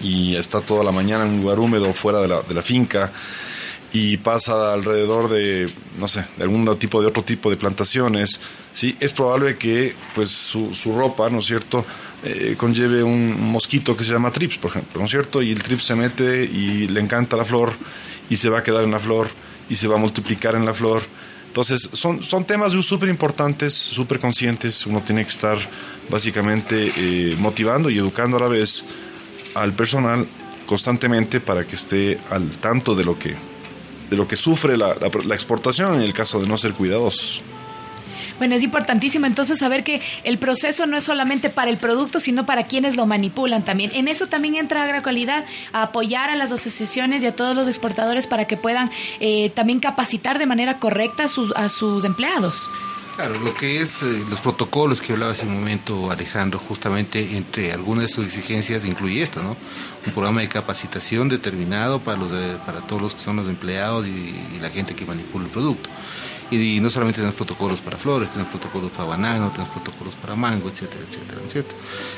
[0.00, 3.12] y está toda la mañana en un lugar húmedo fuera de la, de la finca
[3.92, 8.38] y pasa alrededor de, no sé, de algún tipo de otro tipo de plantaciones,
[8.72, 11.84] sí, es probable que pues su, su ropa, ¿no es cierto?,
[12.22, 15.40] eh, conlleve un mosquito que se llama trips, por ejemplo, ¿no es cierto?
[15.40, 17.72] Y el trips se mete y le encanta la flor
[18.28, 19.28] y se va a quedar en la flor
[19.70, 21.02] y se va a multiplicar en la flor.
[21.48, 24.86] Entonces, son, son temas súper importantes, súper conscientes.
[24.86, 25.58] Uno tiene que estar
[26.08, 28.84] básicamente eh, motivando y educando a la vez
[29.54, 30.26] al personal
[30.66, 33.34] constantemente para que esté al tanto de lo que,
[34.10, 34.94] de lo que sufre la,
[35.24, 37.42] la exportación en el caso de no ser cuidadosos.
[38.38, 42.46] Bueno, es importantísimo entonces saber que el proceso no es solamente para el producto, sino
[42.46, 43.90] para quienes lo manipulan también.
[43.94, 48.26] En eso también entra Agrocualidad, a apoyar a las asociaciones y a todos los exportadores
[48.26, 52.70] para que puedan eh, también capacitar de manera correcta a sus, a sus empleados.
[53.16, 57.72] Claro, lo que es eh, los protocolos que hablaba hace un momento Alejandro, justamente entre
[57.72, 59.56] algunas de sus exigencias incluye esto, ¿no?
[60.06, 62.32] Un programa de capacitación determinado para los
[62.64, 65.90] para todos los que son los empleados y la gente que manipula el producto.
[66.50, 70.68] Y, no solamente tenemos protocolos para flores, tenemos protocolos para banano, tenemos protocolos para mango,
[70.68, 71.74] etcétera, etcétera, ¿cierto?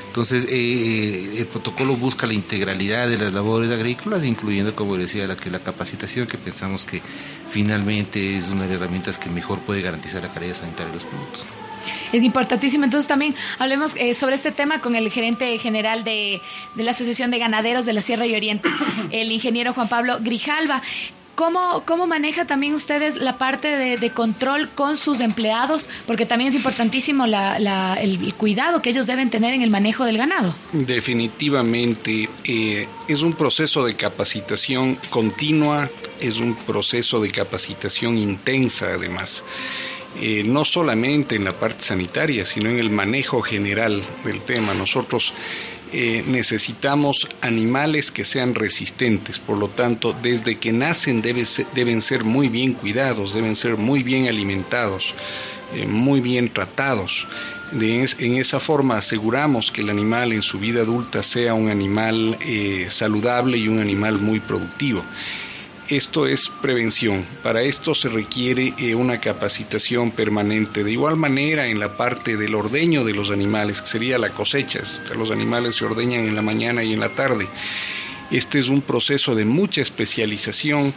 [0.07, 5.27] Entonces, eh, eh, el protocolo busca la integralidad de las labores agrícolas, incluyendo, como decía,
[5.27, 7.03] la, que la capacitación, que pensamos que
[7.51, 11.05] finalmente es una de las herramientas que mejor puede garantizar la calidad sanitaria de los
[11.05, 11.45] productos.
[12.13, 12.85] Es importantísimo.
[12.85, 16.41] Entonces también hablemos eh, sobre este tema con el gerente general de,
[16.75, 18.69] de, la Asociación de Ganaderos de la Sierra y Oriente,
[19.11, 20.83] el ingeniero Juan Pablo Grijalva.
[21.35, 25.89] ¿Cómo, ¿Cómo maneja también ustedes la parte de, control con sus empleados?
[26.07, 30.55] Porque también es importantísimo el, cuidado que ellos deben tener en el manejo del ganado.
[30.73, 35.89] Definitivamente, eh, es un proceso de capacitación continua,
[36.21, 39.43] es un proceso de capacitación intensa además.
[40.21, 44.75] Eh, no solamente en la parte sanitaria, sino en el manejo general del tema.
[44.75, 45.33] Nosotros
[45.93, 52.49] eh, necesitamos animales que sean resistentes, por lo tanto, desde que nacen deben ser muy
[52.49, 55.13] bien cuidados, deben ser muy bien alimentados,
[55.75, 57.27] eh, muy bien tratados.
[57.73, 62.87] en esa forma aseguramos que el animal en su vida adulta sea un animal eh,
[62.91, 65.05] saludable y un animal muy productivo.
[65.91, 67.25] Esto es prevención.
[67.43, 70.85] Para esto se requiere eh, una capacitación permanente.
[70.85, 74.85] De igual manera, en la parte del ordeño de los animales, que sería la cosecha,
[75.17, 77.49] los animales se ordeñan en la mañana y en la tarde.
[78.31, 80.95] Este es un proceso de mucha especialización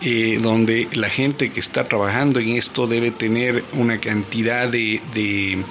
[0.00, 5.64] eh, donde la gente que está trabajando en esto debe tener una cantidad de,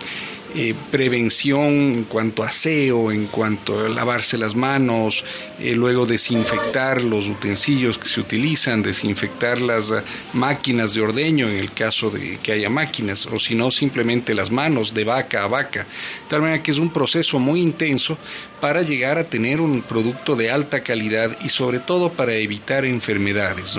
[0.54, 5.24] eh, prevención en cuanto a aseo, en cuanto a lavarse las manos,
[5.60, 11.56] eh, luego desinfectar los utensilios que se utilizan, desinfectar las ah, máquinas de ordeño en
[11.56, 15.48] el caso de que haya máquinas, o si no, simplemente las manos de vaca a
[15.48, 15.84] vaca.
[15.84, 18.18] De tal manera que es un proceso muy intenso
[18.62, 23.76] para llegar a tener un producto de alta calidad y sobre todo para evitar enfermedades.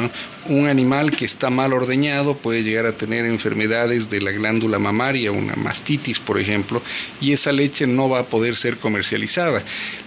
[0.47, 5.31] Un animal que está mal ordeñado puede llegar a tener enfermedades de la glándula mamaria,
[5.33, 6.83] una mastitis por ejemplo,
[7.21, 9.63] y esa leche no va a poder ser comercializada.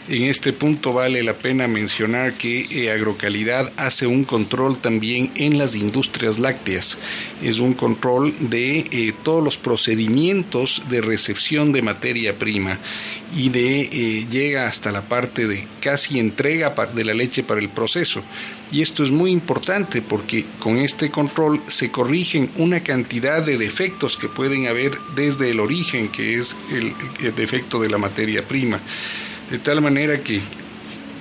[0.07, 5.57] En este punto vale la pena mencionar que eh, Agrocalidad hace un control también en
[5.57, 6.99] las industrias lácteas.
[7.41, 12.77] Es un control de eh, todos los procedimientos de recepción de materia prima
[13.35, 17.69] y de eh, llega hasta la parte de casi entrega de la leche para el
[17.69, 18.21] proceso.
[18.71, 24.17] Y esto es muy importante porque con este control se corrigen una cantidad de defectos
[24.17, 26.93] que pueden haber desde el origen, que es el,
[27.25, 28.79] el defecto de la materia prima.
[29.49, 30.41] De tal manera que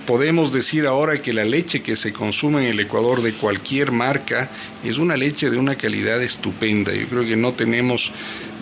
[0.06, 4.50] podemos decir ahora que la leche que se consume en el Ecuador de cualquier marca
[4.82, 6.94] es una leche de una calidad estupenda.
[6.94, 8.12] Yo creo que no tenemos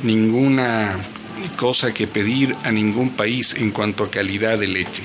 [0.02, 0.96] ninguna
[1.56, 5.02] cosa que pedir a ningún país en cuanto a calidad de leche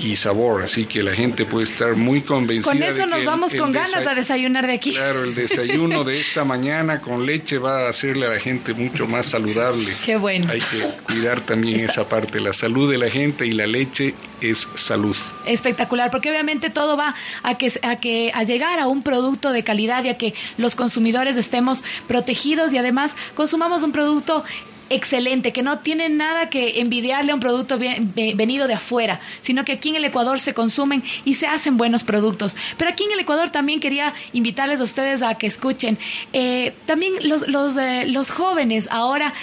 [0.00, 2.72] y sabor, así que la gente puede estar muy convencida.
[2.72, 4.92] Con eso nos vamos con ganas a desayunar de aquí.
[4.92, 9.06] Claro, el desayuno de esta mañana con leche va a hacerle a la gente mucho
[9.06, 9.92] más saludable.
[10.04, 10.50] Qué bueno.
[10.50, 14.68] Hay que cuidar también esa parte, la salud de la gente y la leche es
[14.76, 15.16] salud.
[15.46, 19.62] Espectacular, porque obviamente todo va a que a que a llegar a un producto de
[19.62, 24.44] calidad y a que los consumidores estemos protegidos y además consumamos un producto
[24.90, 29.72] excelente, que no tiene nada que envidiarle a un producto venido de afuera, sino que
[29.72, 32.56] aquí en el Ecuador se consumen y se hacen buenos productos.
[32.76, 35.98] Pero aquí en el Ecuador también quería invitarles a ustedes a que escuchen.
[36.32, 39.34] Eh, también los, los, eh, los jóvenes ahora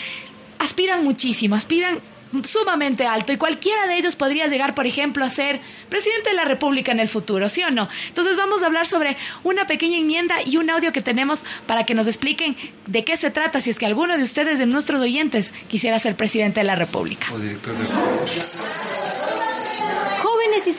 [0.59, 1.99] aspiran muchísimo, aspiran
[2.43, 5.59] sumamente alto y cualquiera de ellos podría llegar, por ejemplo, a ser
[5.89, 7.89] presidente de la República en el futuro, ¿sí o no?
[8.07, 11.93] Entonces vamos a hablar sobre una pequeña enmienda y un audio que tenemos para que
[11.93, 12.55] nos expliquen
[12.87, 16.15] de qué se trata si es que alguno de ustedes, de nuestros oyentes, quisiera ser
[16.15, 17.27] presidente de la República.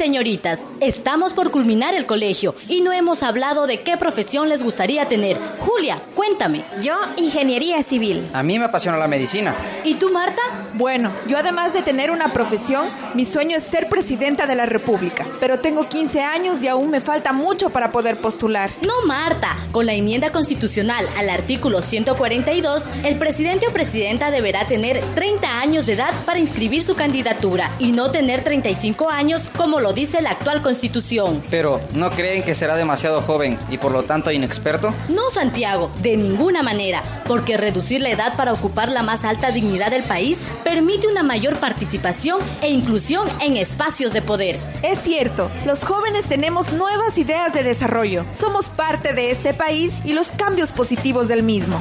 [0.02, 5.04] Señoritas, estamos por culminar el colegio y no hemos hablado de qué profesión les gustaría
[5.04, 5.38] tener.
[5.60, 6.64] Julia, cuéntame.
[6.82, 8.28] Yo, ingeniería civil.
[8.32, 9.54] A mí me apasiona la medicina.
[9.84, 10.42] ¿Y tú, Marta?
[10.74, 15.24] Bueno, yo además de tener una profesión, mi sueño es ser presidenta de la República.
[15.38, 18.70] Pero tengo 15 años y aún me falta mucho para poder postular.
[18.80, 19.56] No, Marta.
[19.70, 25.86] Con la enmienda constitucional al artículo 142, el presidente o presidenta deberá tener 30 años
[25.86, 30.30] de edad para inscribir su candidatura y no tener 35 años como lo dice la
[30.30, 31.42] actual constitución.
[31.50, 34.94] Pero, ¿no creen que será demasiado joven y por lo tanto inexperto?
[35.10, 39.90] No, Santiago, de ninguna manera, porque reducir la edad para ocupar la más alta dignidad
[39.90, 44.56] del país permite una mayor participación e inclusión en espacios de poder.
[44.82, 48.24] Es cierto, los jóvenes tenemos nuevas ideas de desarrollo.
[48.34, 51.78] Somos parte de este país y los cambios positivos del mismo.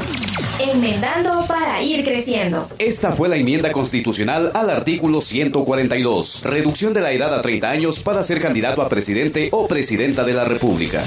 [0.60, 2.68] Enmendando para ir creciendo.
[2.78, 6.44] Esta fue la enmienda constitucional al artículo 142.
[6.44, 10.34] Reducción de la edad a 30 años para ser candidato a presidente o presidenta de
[10.34, 11.04] la República.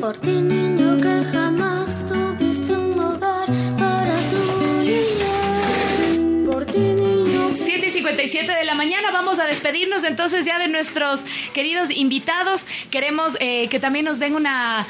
[0.00, 0.75] Por ti,
[8.28, 9.10] 7 y 57 de la mañana.
[9.10, 12.66] Vamos a despedirnos entonces ya de nuestros queridos invitados.
[12.90, 14.86] Queremos eh, que también nos den una,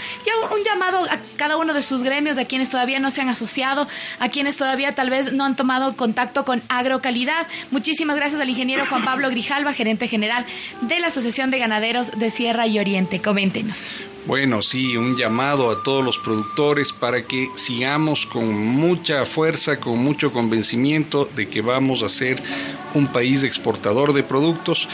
[0.53, 3.89] un llamado a cada uno de sus gremios, a quienes todavía no se han asociado,
[4.19, 7.47] a quienes todavía tal vez no han tomado contacto con Agrocalidad.
[7.71, 10.45] Muchísimas gracias al ingeniero Juan Pablo Grijalva, gerente general
[10.83, 13.21] de la Asociación de Ganaderos de Sierra y Oriente.
[13.21, 14.16] Coméntenos.
[14.27, 19.99] Bueno, sí, un llamado a todos los productores para que sigamos con mucha fuerza, con
[19.99, 22.43] mucho convencimiento de que vamos a ser
[22.95, 24.89] un país exportador de productos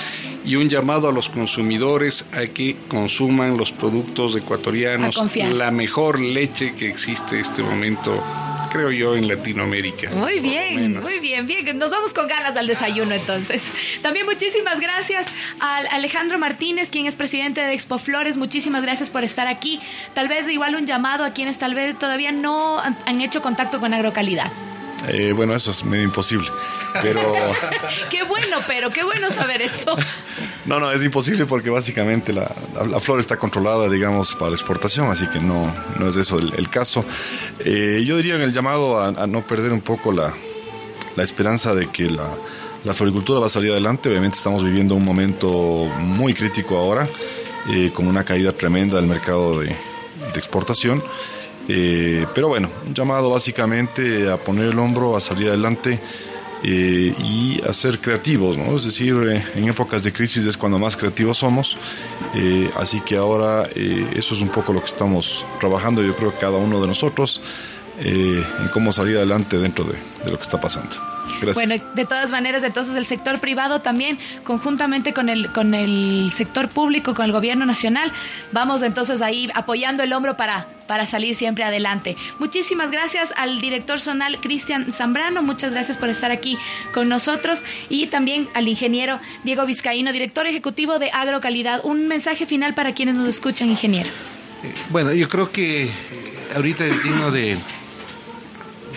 [0.44, 6.74] y un llamado a los consumidores a que consuman los productos ecuatorianos, la mejor leche
[6.74, 8.12] que existe en este momento,
[8.72, 10.10] creo yo, en Latinoamérica.
[10.10, 11.78] Muy bien, muy bien, bien.
[11.78, 13.62] Nos vamos con ganas al desayuno entonces.
[14.02, 15.26] También muchísimas gracias
[15.60, 18.36] al Alejandro Martínez, quien es presidente de Expo Flores.
[18.36, 19.80] Muchísimas gracias por estar aquí.
[20.14, 23.92] Tal vez igual un llamado a quienes tal vez todavía no han hecho contacto con
[23.94, 24.50] Agrocalidad.
[25.08, 26.48] Eh, bueno, eso es medio imposible.
[27.02, 27.20] Pero
[28.10, 29.96] Qué bueno, pero qué bueno saber eso.
[30.66, 34.56] no, no, es imposible porque básicamente la, la- la flor está controlada, digamos, para la
[34.56, 37.04] exportación, así que no, no es eso el, el caso.
[37.60, 40.32] Eh, yo diría en el llamado a, a no perder un poco la,
[41.16, 42.28] la esperanza de que la,
[42.84, 44.08] la floricultura va a salir adelante.
[44.08, 45.48] Obviamente estamos viviendo un momento
[45.98, 47.06] muy crítico ahora,
[47.70, 51.02] eh, con una caída tremenda del mercado de, de exportación.
[51.68, 56.00] Eh, pero bueno, un llamado básicamente a poner el hombro, a salir adelante
[56.64, 58.76] eh, y a ser creativos, ¿no?
[58.76, 61.76] Es decir, eh, en épocas de crisis es cuando más creativos somos,
[62.76, 66.56] así que ahora eso es un poco lo que estamos trabajando, yo creo que cada
[66.58, 67.42] uno de nosotros,
[68.04, 69.98] en cómo salir adelante dentro de
[70.30, 71.12] lo que está pasando.
[71.54, 76.68] Bueno, de todas maneras, entonces el sector privado también, conjuntamente con el, con el sector
[76.68, 78.12] público, con el gobierno nacional,
[78.52, 82.16] vamos entonces ahí apoyando el hombro para, para salir siempre adelante.
[82.38, 86.58] Muchísimas gracias al director zonal Cristian Zambrano, muchas gracias por estar aquí
[86.94, 91.80] con nosotros y también al ingeniero Diego Vizcaíno, director ejecutivo de Agrocalidad.
[91.84, 94.10] Un mensaje final para quienes nos escuchan, ingeniero.
[94.62, 95.90] Eh, bueno, yo creo que eh,
[96.54, 97.56] ahorita es digno de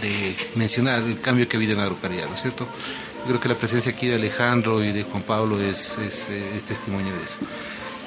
[0.06, 2.68] de mencionar el cambio que ha habido en la agrocalidad, ¿no es cierto?
[3.28, 7.14] Creo que la presencia aquí de Alejandro y de Juan Pablo es, es, eh, testimonio
[7.14, 7.38] de eso.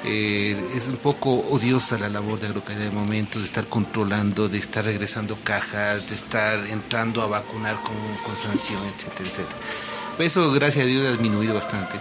[0.05, 4.57] Eh, es un poco odiosa la labor de agrocalidad de momento, de estar controlando, de
[4.57, 7.95] estar regresando cajas, de estar entrando a vacunar con,
[8.25, 9.57] con sanción, etcétera, etcétera.
[10.19, 11.97] Eso, gracias a Dios, ha disminuido bastante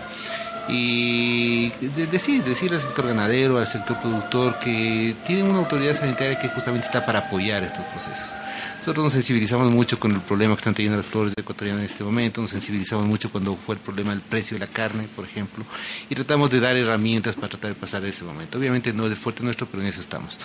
[0.68, 1.70] y
[2.10, 6.86] decir, decir al sector ganadero, al sector productor que tienen una autoridad sanitaria que justamente
[6.86, 8.34] está para apoyar estos procesos.
[8.78, 12.04] Nosotros nos sensibilizamos mucho con el problema que están teniendo las flores ecuatorianas en este
[12.04, 15.64] momento, nos sensibilizamos mucho cuando fue el problema del precio de la carne, por ejemplo,
[16.08, 18.56] y tratamos de dar herramientas para tratar de pasar ese momento.
[18.56, 20.38] Obviamente no es el fuerte nuestro, pero en eso estamos.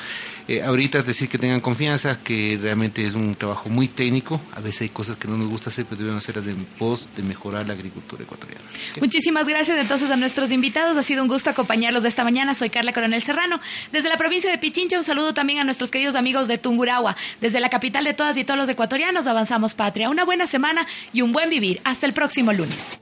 [0.48, 4.82] Eh, ahorita decir que tengan confianza, que realmente es un trabajo muy técnico, a veces
[4.82, 7.74] hay cosas que no nos gusta hacer, pero debemos hacerlas en pos de mejorar la
[7.74, 8.66] agricultura ecuatoriana.
[9.00, 12.70] Muchísimas gracias entonces a nuestros invitados, ha sido un gusto acompañarlos de esta mañana, soy
[12.70, 13.62] Carla Coronel Serrano.
[13.92, 17.60] Desde la provincia de Pichincha, un saludo también a nuestros queridos amigos de Tungurahua, desde
[17.60, 19.28] la capital de todas y todos los ecuatorianos.
[19.28, 20.10] Avanzamos Patria.
[20.10, 21.82] Una buena semana y un buen vivir.
[21.84, 22.98] Hasta el próximo lunes.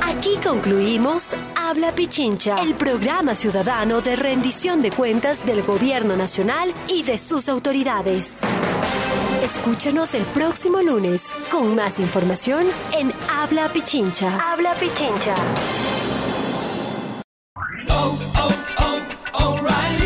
[0.00, 7.02] Aquí concluimos Habla Pichincha, el programa ciudadano de rendición de cuentas del gobierno nacional y
[7.02, 8.40] de sus autoridades.
[9.42, 14.52] Escúchanos el próximo lunes con más información en Habla Pichincha.
[14.52, 15.34] Habla Pichincha.
[17.90, 18.48] Oh, oh,
[18.78, 20.05] oh,